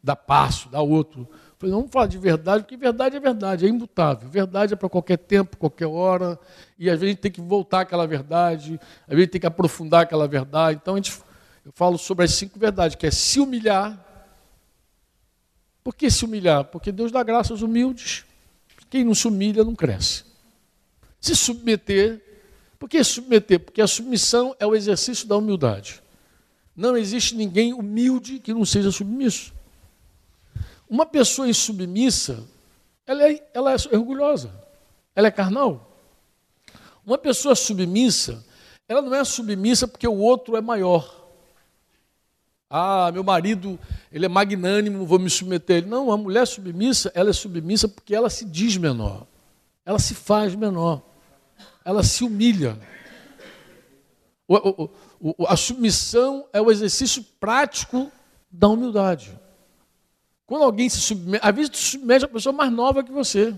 [0.00, 1.28] Dá passo, dá outro.
[1.58, 4.28] Falei, vamos falar de verdade, porque verdade é verdade, é imutável.
[4.28, 6.38] Verdade é para qualquer tempo, qualquer hora,
[6.78, 8.78] e às vezes a gente tem que voltar àquela verdade,
[9.08, 10.78] às vezes tem que aprofundar aquela verdade.
[10.80, 11.18] Então a gente,
[11.64, 13.98] eu falo sobre as cinco verdades, que é se humilhar.
[15.82, 16.64] Por que se humilhar?
[16.64, 18.24] Porque Deus dá graça aos humildes.
[18.88, 20.25] Quem não se humilha não cresce.
[21.20, 22.22] Se submeter,
[22.78, 23.60] por que submeter?
[23.60, 26.02] Porque a submissão é o exercício da humildade.
[26.76, 29.52] Não existe ninguém humilde que não seja submisso.
[30.88, 32.44] Uma pessoa insubmissa,
[33.06, 34.50] ela é, ela é orgulhosa,
[35.14, 35.98] ela é carnal.
[37.04, 38.44] Uma pessoa submissa,
[38.88, 41.24] ela não é submissa porque o outro é maior.
[42.68, 43.78] Ah, meu marido,
[44.12, 45.88] ele é magnânimo, vou me submeter a ele.
[45.88, 49.26] Não, a mulher submissa, ela é submissa porque ela se diz menor.
[49.86, 51.00] Ela se faz menor.
[51.84, 52.76] Ela se humilha.
[54.48, 58.10] O, o, o, a submissão é o exercício prático
[58.50, 59.38] da humildade.
[60.44, 63.54] Quando alguém se submete, às vezes submete a pessoa mais nova que você.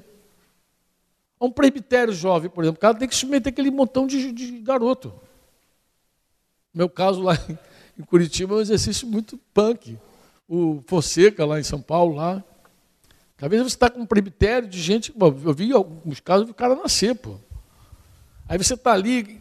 [1.41, 4.59] A um presbitério jovem, por exemplo, o cara tem que submeter aquele montão de, de
[4.61, 5.09] garoto.
[6.75, 7.35] No meu caso lá
[7.99, 9.99] em Curitiba é um exercício muito punk.
[10.47, 12.45] O Fonseca, lá em São Paulo, lá.
[13.41, 15.13] Às vezes você está com um presbitério de gente.
[15.19, 17.37] Eu vi alguns casos o cara nascer, pô.
[18.49, 19.41] Aí você está ali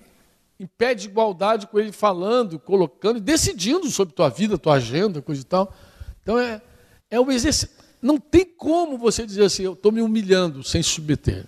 [0.60, 5.42] em pé de igualdade com ele falando, colocando, decidindo sobre tua vida, tua agenda, coisa
[5.42, 5.74] e tal.
[6.22, 6.62] Então é,
[7.10, 7.70] é o exercício.
[8.02, 11.46] Não tem como você dizer assim, eu estou me humilhando sem submeter.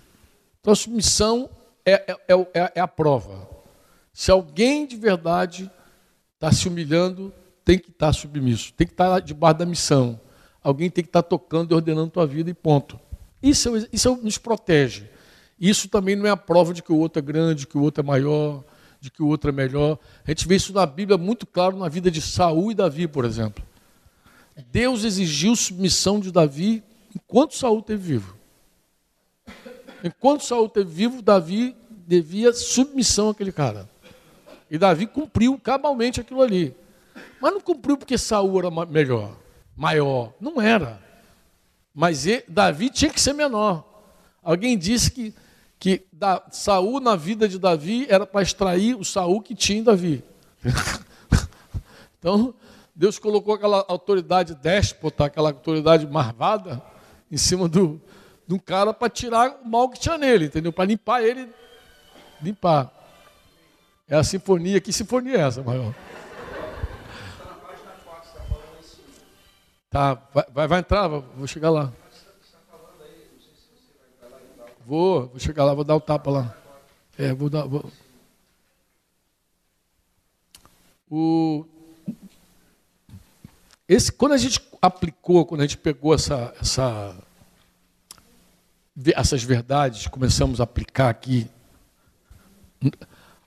[0.60, 1.48] Então a submissão
[1.84, 3.48] é, é, é, é a prova.
[4.12, 5.70] Se alguém de verdade
[6.34, 7.32] está se humilhando,
[7.64, 10.20] tem que estar tá submisso, tem que estar tá debaixo da missão.
[10.62, 12.98] Alguém tem que estar tocando e ordenando tua vida e ponto.
[13.42, 15.08] Isso, isso nos protege.
[15.58, 18.02] Isso também não é a prova de que o outro é grande, que o outro
[18.02, 18.62] é maior,
[19.00, 19.98] de que o outro é melhor.
[20.26, 23.24] A gente vê isso na Bíblia muito claro na vida de Saul e Davi, por
[23.24, 23.64] exemplo.
[24.70, 26.82] Deus exigiu submissão de Davi
[27.14, 28.36] enquanto Saul esteve vivo.
[30.04, 33.88] Enquanto Saul esteve vivo, Davi devia submissão àquele cara.
[34.70, 36.74] E Davi cumpriu cabalmente aquilo ali.
[37.40, 39.36] Mas não cumpriu porque Saul era melhor,
[39.80, 40.34] maior.
[40.38, 41.00] Não era.
[41.94, 43.82] Mas Davi tinha que ser menor.
[44.42, 45.34] Alguém disse que,
[45.78, 49.82] que da, Saul na vida de Davi era para extrair o Saul que tinha em
[49.82, 50.22] Davi.
[52.18, 52.54] então,
[52.94, 56.82] Deus colocou aquela autoridade déspota, aquela autoridade marvada,
[57.32, 57.98] em cima do,
[58.50, 60.74] um cara para tirar o mal que tinha nele, entendeu?
[60.74, 61.48] Para limpar ele,
[62.42, 62.92] limpar.
[64.06, 64.78] É a sinfonia.
[64.78, 65.94] Que sinfonia é essa, maior?
[69.90, 70.14] Tá,
[70.52, 71.92] vai, vai entrar, vou chegar lá.
[74.86, 76.56] Vou, vou chegar lá, vou dar o tapa lá.
[77.18, 77.66] É, vou dar.
[77.66, 77.90] Vou...
[81.10, 81.66] O...
[83.88, 87.16] Esse, quando a gente aplicou, quando a gente pegou essa, essa,
[89.16, 91.50] essas verdades, começamos a aplicar aqui,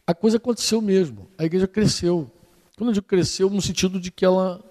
[0.06, 1.25] a coisa aconteceu mesmo.
[1.38, 2.29] A igreja cresceu.
[2.75, 4.62] Quando eu digo cresceu, no sentido de que ela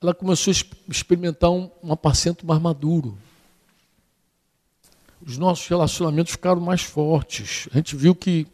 [0.00, 3.18] ela começou a experimentar um, um apacento mais maduro.
[5.20, 7.68] Os nossos relacionamentos ficaram mais fortes.
[7.72, 8.46] A gente viu que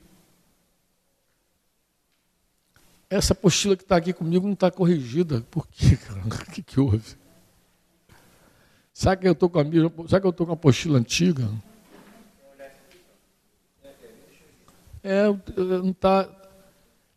[3.10, 5.42] essa apostila que está aqui comigo não está corrigida.
[5.50, 6.22] Por quê, cara?
[6.24, 7.16] O que, que houve?
[8.92, 9.64] Sabe que eu estou com a
[10.08, 11.50] sabe que eu com a apostila antiga?
[15.02, 15.24] É,
[15.56, 16.28] não tá.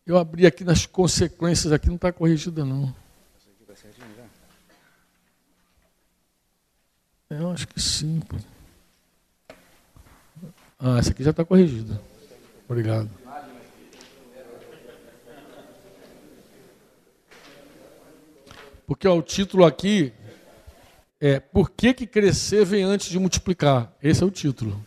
[0.06, 2.94] Eu abri aqui nas consequências aqui, não está corrigida não.
[7.30, 8.22] Eu acho que sim.
[10.80, 12.02] Ah, essa aqui já está corrigida.
[12.70, 13.10] Obrigado.
[18.86, 20.14] Porque ó, o título aqui
[21.20, 23.92] é Por que, que crescer vem antes de multiplicar?
[24.02, 24.82] Esse é o título.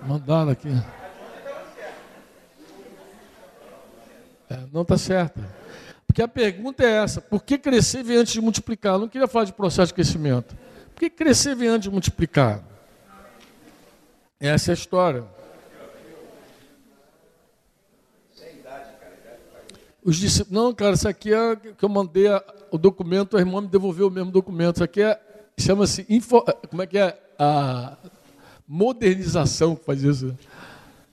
[0.00, 0.68] Mandaram aqui.
[4.48, 5.61] É, não está certo.
[6.12, 8.96] Porque a pergunta é essa: por que crescer vem antes de multiplicar?
[8.96, 10.54] Eu não queria falar de processo de crescimento.
[10.94, 12.62] Por que crescer vem antes de multiplicar?
[14.38, 15.24] Essa é a história.
[20.04, 23.62] Os discípulos, não, cara, isso aqui é que eu mandei a, o documento, a irmã
[23.62, 24.76] me devolveu o mesmo documento.
[24.76, 25.18] Isso aqui é,
[25.58, 26.06] chama-se,
[26.68, 27.18] como é que é?
[27.38, 27.96] A
[28.68, 30.36] modernização que faz isso.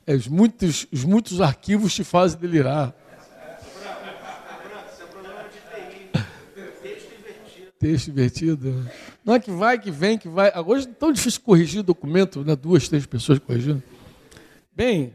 [0.06, 2.94] É, os, muitos, os muitos arquivos te fazem delirar.
[7.80, 8.86] Texto invertido.
[9.24, 10.52] Não é que vai, que vem, que vai.
[10.66, 12.54] Hoje é tão difícil corrigir documento, né?
[12.54, 13.82] duas, três pessoas corrigindo.
[14.76, 15.14] Bem,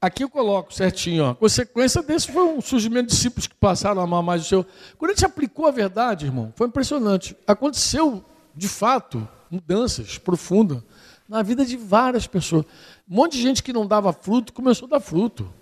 [0.00, 1.24] aqui eu coloco certinho.
[1.24, 1.30] Ó.
[1.32, 4.66] A consequência desse foi um surgimento de discípulos que passaram a amar mais o Senhor.
[4.96, 7.36] Quando a gente aplicou a verdade, irmão, foi impressionante.
[7.46, 8.24] Aconteceu,
[8.56, 10.82] de fato, mudanças profundas
[11.28, 12.64] na vida de várias pessoas.
[13.06, 15.52] Um monte de gente que não dava fruto começou a dar fruto.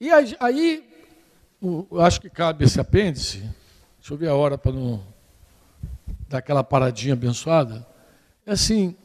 [0.00, 0.88] E aí, aí
[1.98, 3.42] acho que cabe esse apêndice
[4.08, 5.04] Deixa eu ver a hora para não
[6.30, 7.86] dar aquela paradinha abençoada.
[8.46, 8.96] É assim,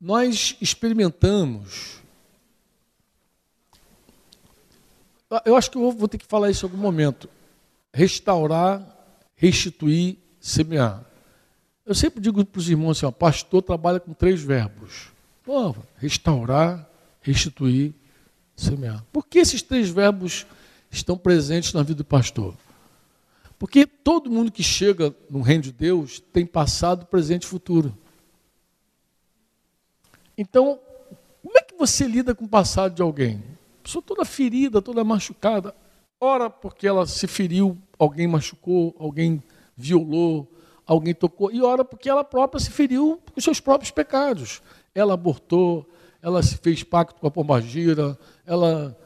[0.00, 2.00] nós experimentamos.
[5.44, 7.30] Eu acho que eu vou ter que falar isso em algum momento.
[7.94, 8.84] Restaurar,
[9.36, 11.04] restituir, semear.
[11.86, 15.12] Eu sempre digo para os irmãos assim: ó, pastor trabalha com três verbos:
[15.44, 17.94] Pô, restaurar, restituir,
[18.56, 19.04] semear.
[19.12, 20.44] Por que esses três verbos
[20.92, 22.54] estão presentes na vida do pastor.
[23.58, 27.96] Porque todo mundo que chega no reino de Deus tem passado, presente e futuro.
[30.36, 30.78] Então,
[31.42, 33.42] como é que você lida com o passado de alguém?
[33.82, 35.74] Pessoa toda ferida, toda machucada.
[36.20, 39.42] Ora, porque ela se feriu, alguém machucou, alguém
[39.76, 40.52] violou,
[40.86, 41.50] alguém tocou.
[41.50, 44.62] E ora, porque ela própria se feriu com seus próprios pecados.
[44.94, 45.88] Ela abortou,
[46.20, 48.96] ela se fez pacto com a pombagira, ela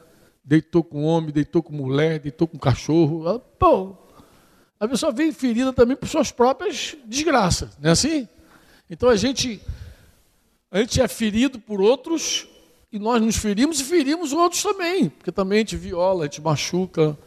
[0.47, 3.37] deitou com homem, deitou com mulher, deitou com cachorro.
[3.59, 3.97] Pô,
[4.79, 8.25] a pessoa vem ferida também por suas próprias desgraças, não é assim?
[8.89, 9.59] Então a gente,
[10.71, 12.47] a gente é ferido por outros
[12.89, 16.39] e nós nos ferimos e ferimos outros também, porque também a gente viola, a gente
[16.39, 17.17] machuca,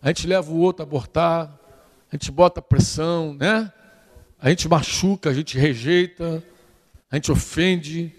[0.00, 1.52] a gente leva o outro a abortar,
[2.08, 3.72] a gente bota pressão, né?
[4.38, 6.42] A gente machuca, a gente rejeita,
[7.10, 8.14] a gente ofende,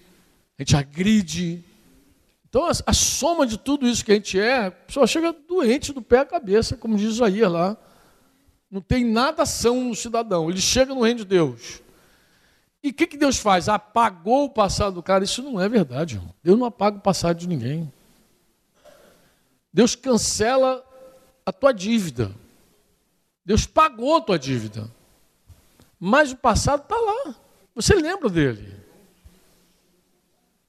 [0.60, 1.64] a gente agride,
[2.52, 5.93] então, a, a, soma de tudo isso que a gente é, a pessoa chega doente
[5.93, 7.78] do pé à cabeça, como diz Isaías lá.
[8.70, 10.49] Não tem nada ação no cidadão.
[10.49, 11.82] Ele chega no reino de Deus.
[12.84, 13.70] E o que, que Deus faz?
[13.70, 15.24] Apagou o passado do cara.
[15.24, 16.36] Isso não é verdade, irmão.
[16.43, 17.89] Deus não apaga o passado de ninguém.
[19.72, 20.84] Deus cancela
[21.45, 22.36] a tua dívida.
[23.45, 24.91] Deus pagou a tua dívida.
[25.97, 27.34] Mas o passado está lá.
[27.74, 28.76] Você lembra dele.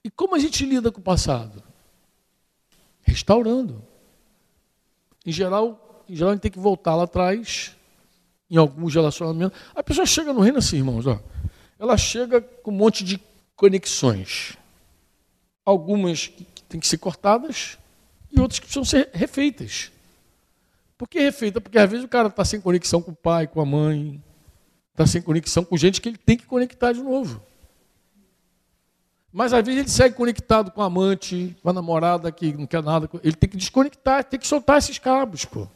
[0.01, 1.72] E como a gente lida com o passado?
[3.13, 3.81] Restaurando.
[5.25, 7.75] Em geral, em geral a gente tem que voltar lá atrás,
[8.49, 9.57] em alguns relacionamentos.
[9.73, 11.19] A pessoa chega no reino assim, irmãos, ó
[11.83, 13.19] ela chega com um monte de
[13.57, 14.57] conexões.
[15.65, 17.77] Algumas que têm que ser cortadas
[18.31, 19.91] e outras que precisam ser refeitas.
[20.97, 21.59] Por que refeita?
[21.59, 24.23] Porque às vezes o cara está sem conexão com o pai, com a mãe,
[24.91, 27.41] está sem conexão com gente que ele tem que conectar de novo.
[29.33, 32.83] Mas às vezes ele segue conectado com a amante, com a namorada que não quer
[32.83, 33.09] nada.
[33.23, 35.67] Ele tem que desconectar, tem que soltar esses cabos, pô.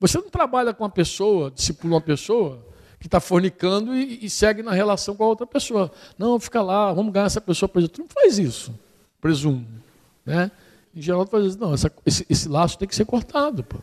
[0.00, 2.58] Você não trabalha com uma pessoa, discipula uma pessoa,
[2.98, 5.92] que está fornicando e, e, segue na relação com a outra pessoa.
[6.18, 8.74] Não, fica lá, vamos ganhar essa pessoa Tu não faz isso,
[9.20, 9.64] presumo.
[10.26, 10.50] Né?
[10.92, 11.60] Em geral, tu faz isso.
[11.60, 13.62] Não, essa, esse, esse, laço tem que ser cortado.
[13.62, 13.78] Pô.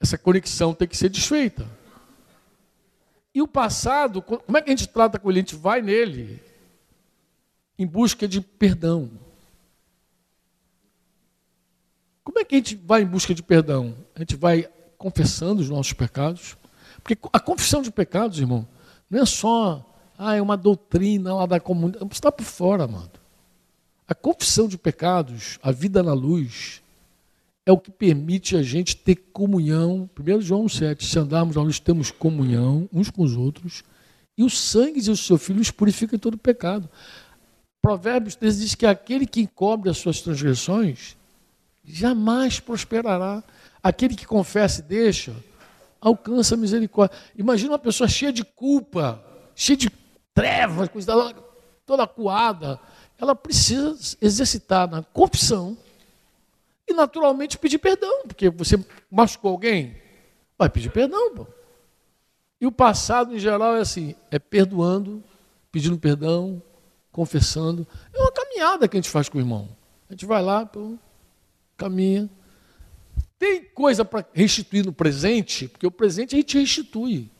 [0.00, 1.66] Essa conexão tem que ser desfeita.
[3.34, 5.40] E o passado, como é que a gente trata com ele?
[5.40, 6.40] A gente vai nele
[7.78, 9.10] em busca de perdão.
[12.22, 13.94] Como é que a gente vai em busca de perdão?
[14.14, 16.56] A gente vai confessando os nossos pecados,
[17.02, 18.66] porque a confissão de pecados, irmão,
[19.10, 19.84] não é só
[20.16, 22.04] ah, é uma doutrina lá da comunidade.
[22.04, 23.20] Você está por fora, amado.
[24.06, 26.82] A confissão de pecados, a vida na luz,
[27.66, 30.08] é o que permite a gente ter comunhão.
[30.18, 33.82] 1 João 7, se andarmos na luz, temos comunhão uns com os outros,
[34.36, 36.88] e o sangue de seu filho os purifica de todo pecado.
[37.84, 41.18] Provérbios 13 diz que aquele que encobre as suas transgressões
[41.84, 43.44] jamais prosperará.
[43.82, 45.36] Aquele que confessa e deixa
[46.00, 47.14] alcança a misericórdia.
[47.36, 49.22] Imagina uma pessoa cheia de culpa,
[49.54, 49.90] cheia de
[50.32, 51.34] trevas, coisa
[51.84, 52.80] toda acuada.
[53.18, 55.76] Ela precisa exercitar na confissão
[56.88, 59.94] e naturalmente pedir perdão, porque você machucou alguém,
[60.56, 61.34] vai pedir perdão.
[61.34, 61.46] Pô.
[62.58, 65.22] E o passado, em geral, é assim: é perdoando,
[65.70, 66.62] pedindo perdão,
[67.14, 67.86] confessando.
[68.12, 69.68] É uma caminhada que a gente faz com o irmão.
[70.10, 70.68] A gente vai lá,
[71.76, 72.28] caminha,
[73.38, 77.30] tem coisa para restituir no presente, porque o presente a gente restitui.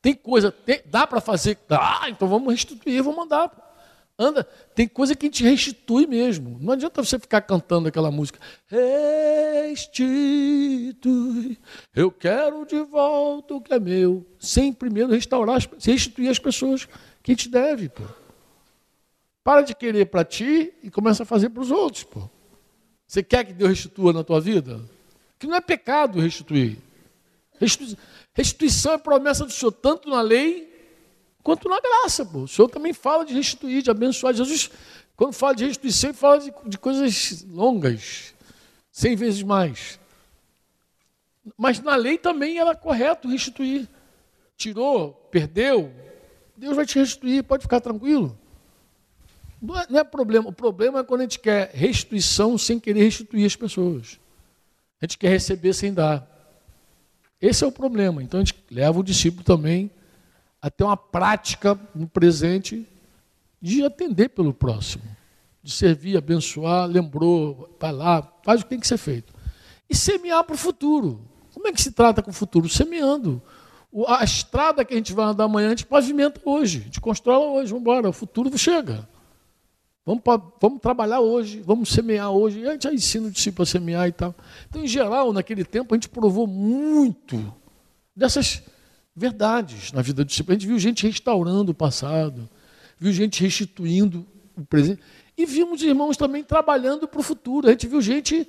[0.00, 3.66] Tem coisa, tem, dá para fazer, ah, então vamos restituir, vamos mandar.
[4.16, 4.44] Anda,
[4.74, 6.56] tem coisa que a gente restitui mesmo.
[6.60, 8.38] Não adianta você ficar cantando aquela música.
[9.68, 10.08] Restitui,
[11.94, 14.24] eu quero de volta o que é meu.
[14.38, 16.88] Sem primeiro restaurar, restituir as pessoas
[17.22, 17.88] que a gente deve.
[17.88, 18.04] Pô.
[19.42, 22.04] Para de querer para ti e começa a fazer para os outros.
[22.04, 22.28] Pô.
[23.06, 24.80] Você quer que Deus restitua na tua vida?
[25.38, 26.78] que não é pecado restituir.
[28.34, 30.68] Restituição é promessa do Senhor, tanto na lei
[31.42, 32.24] quanto na graça.
[32.24, 32.40] Pô.
[32.40, 34.34] O Senhor também fala de restituir, de abençoar.
[34.34, 34.70] Jesus,
[35.16, 38.34] quando fala de restituição, ele fala de, de coisas longas,
[38.90, 39.98] cem vezes mais.
[41.56, 43.88] Mas na lei também era correto restituir.
[44.56, 45.92] Tirou, perdeu,
[46.56, 48.36] Deus vai te restituir, pode ficar tranquilo.
[49.60, 50.48] Não é, não é problema.
[50.48, 54.18] O problema é quando a gente quer restituição sem querer restituir as pessoas.
[55.00, 56.26] A gente quer receber sem dar.
[57.40, 58.22] Esse é o problema.
[58.22, 59.90] Então a gente leva o discípulo também
[60.60, 62.86] a ter uma prática no presente
[63.60, 65.04] de atender pelo próximo,
[65.62, 69.32] de servir, abençoar, lembrou, vai lá, faz o que tem que ser feito.
[69.88, 71.20] E semear para o futuro.
[71.54, 72.68] Como é que se trata com o futuro?
[72.68, 73.42] Semeando.
[74.06, 77.38] A estrada que a gente vai andar amanhã, a gente pavimenta hoje, a gente constrói
[77.38, 79.08] hoje, vamos embora, o futuro chega.
[80.08, 82.60] Vamos, pra, vamos trabalhar hoje, vamos semear hoje.
[82.60, 84.34] E a gente já ensina o discípulo a semear e tal.
[84.66, 87.54] Então, em geral, naquele tempo, a gente provou muito
[88.16, 88.62] dessas
[89.14, 90.56] verdades na vida do discípulo.
[90.56, 92.48] A gente viu gente restaurando o passado,
[92.98, 95.02] viu gente restituindo o presente.
[95.36, 97.68] E vimos irmãos também trabalhando para o futuro.
[97.68, 98.48] A gente viu gente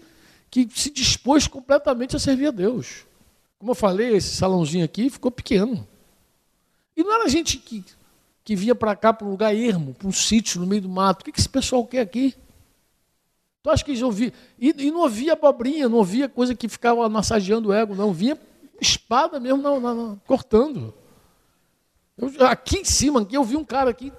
[0.50, 3.06] que se dispôs completamente a servir a Deus.
[3.58, 5.86] Como eu falei, esse salãozinho aqui ficou pequeno.
[6.96, 7.84] E não era gente que
[8.50, 11.22] que vinha para cá, para um lugar ermo, para um sítio no meio do mato.
[11.22, 12.34] O que, que esse pessoal quer aqui?
[13.62, 14.32] Tu acha que eles ouviam?
[14.58, 18.12] E, e não ouvia abobrinha, não ouvia coisa que ficava massageando o ego, não.
[18.12, 18.36] Vinha
[18.82, 20.92] espada mesmo, cortando.
[22.18, 24.12] Eu, aqui em cima, aqui, eu vi um cara aqui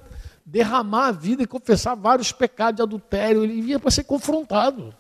[0.47, 3.43] derramar a vida e confessar vários pecados de adultério.
[3.43, 4.95] Ele vinha para ser confrontado.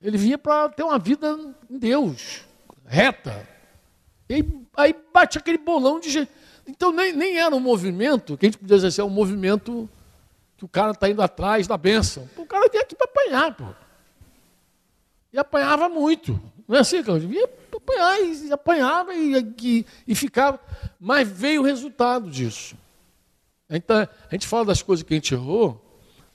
[0.00, 1.36] Ele vinha para ter uma vida
[1.68, 2.42] em Deus,
[2.86, 3.48] reta.
[4.28, 6.30] E aí, aí bate aquele bolão de gente.
[6.70, 9.88] Então nem, nem era um movimento, que a gente podia dizer assim, é um movimento
[10.56, 12.28] que o cara está indo atrás da bênção.
[12.36, 13.66] O cara vinha aqui para apanhar, pô.
[15.32, 16.40] E apanhava muito.
[16.68, 17.28] Não é assim, Claudio?
[17.28, 20.60] Vinha apanhar e apanhava e, e, e ficava.
[20.98, 22.76] Mas veio o resultado disso.
[23.68, 25.84] Então, a gente fala das coisas que a gente errou,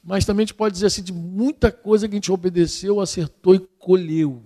[0.03, 3.55] mas também a gente pode dizer assim de muita coisa que a gente obedeceu, acertou
[3.55, 4.41] e colheu.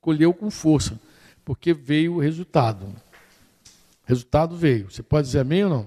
[0.00, 1.00] Colheu com força,
[1.44, 2.86] porque veio o resultado.
[4.04, 4.90] Resultado veio.
[4.90, 5.86] Você pode dizer amém ou não?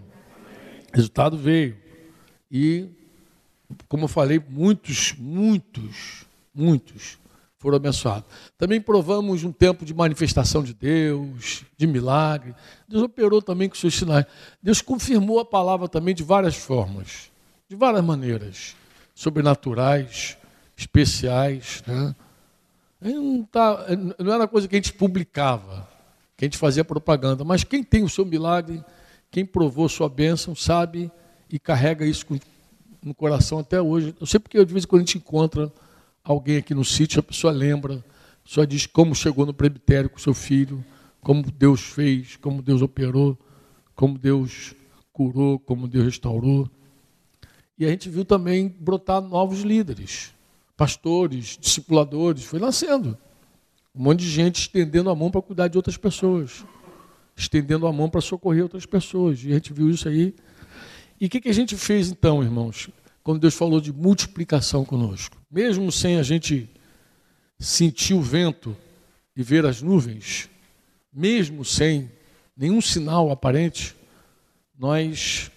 [0.93, 1.77] Resultado veio.
[2.51, 2.89] E,
[3.87, 7.19] como eu falei, muitos, muitos, muitos
[7.57, 8.29] foram abençoados.
[8.57, 12.55] Também provamos um tempo de manifestação de Deus, de milagre.
[12.87, 14.25] Deus operou também com seus sinais.
[14.61, 17.31] Deus confirmou a palavra também de várias formas,
[17.67, 18.75] de várias maneiras,
[19.13, 20.37] sobrenaturais,
[20.75, 21.83] especiais.
[21.85, 22.15] Né?
[23.01, 23.85] Não, tá,
[24.19, 25.96] não era coisa que a gente publicava
[26.37, 27.43] que a gente fazia propaganda.
[27.43, 28.83] Mas quem tem o seu milagre,
[29.31, 31.11] quem provou sua bênção, sabe
[31.49, 32.25] e carrega isso
[33.01, 34.15] no coração até hoje.
[34.19, 35.73] Eu sei porque de vez em quando a gente encontra
[36.23, 40.19] alguém aqui no sítio, a pessoa lembra, a pessoa diz como chegou no presbitério com
[40.19, 40.85] seu filho,
[41.21, 43.37] como Deus fez, como Deus operou,
[43.95, 44.75] como Deus
[45.11, 46.69] curou, como Deus restaurou.
[47.79, 50.33] E a gente viu também brotar novos líderes,
[50.75, 53.17] pastores, discipuladores, foi nascendo.
[53.97, 56.63] Um monte de gente estendendo a mão para cuidar de outras pessoas,
[57.35, 59.43] estendendo a mão para socorrer outras pessoas.
[59.43, 60.35] E a gente viu isso aí.
[61.19, 62.89] E o que, que a gente fez então, irmãos,
[63.23, 65.35] quando Deus falou de multiplicação conosco?
[65.49, 66.69] Mesmo sem a gente
[67.59, 68.77] sentir o vento
[69.35, 70.47] e ver as nuvens,
[71.11, 72.11] mesmo sem
[72.55, 73.95] nenhum sinal aparente,
[74.77, 75.49] nós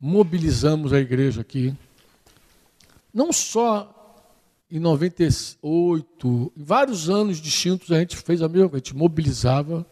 [0.00, 1.76] mobilizamos a igreja aqui,
[3.12, 4.01] não só
[4.72, 9.84] em 98, em vários anos distintos, a gente fez a mesma coisa, a gente mobilizava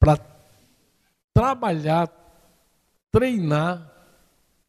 [0.00, 0.18] para
[1.34, 2.10] trabalhar,
[3.12, 3.92] treinar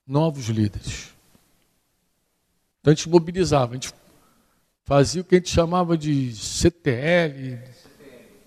[0.06, 1.14] novos líderes.
[2.82, 3.94] Então a gente mobilizava, a gente
[4.84, 7.60] fazia o que a gente chamava de CTL,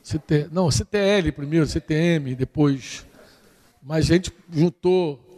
[0.03, 3.07] CT, não, CTL primeiro, CTM, depois.
[3.83, 5.30] Mas a gente juntou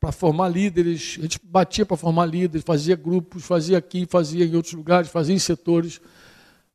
[0.00, 4.56] para formar líderes, a gente batia para formar líderes, fazia grupos, fazia aqui, fazia em
[4.56, 6.00] outros lugares, fazia em setores,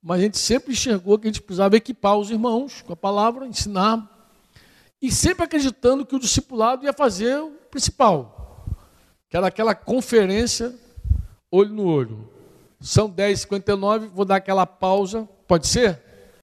[0.01, 3.47] mas a gente sempre enxergou que a gente precisava equipar os irmãos com a palavra,
[3.47, 4.11] ensinar,
[5.01, 8.63] e sempre acreditando que o discipulado ia fazer o principal,
[9.27, 10.73] que era aquela conferência
[11.49, 12.29] olho no olho.
[12.79, 16.04] São 10h59, vou dar aquela pausa, pode ser?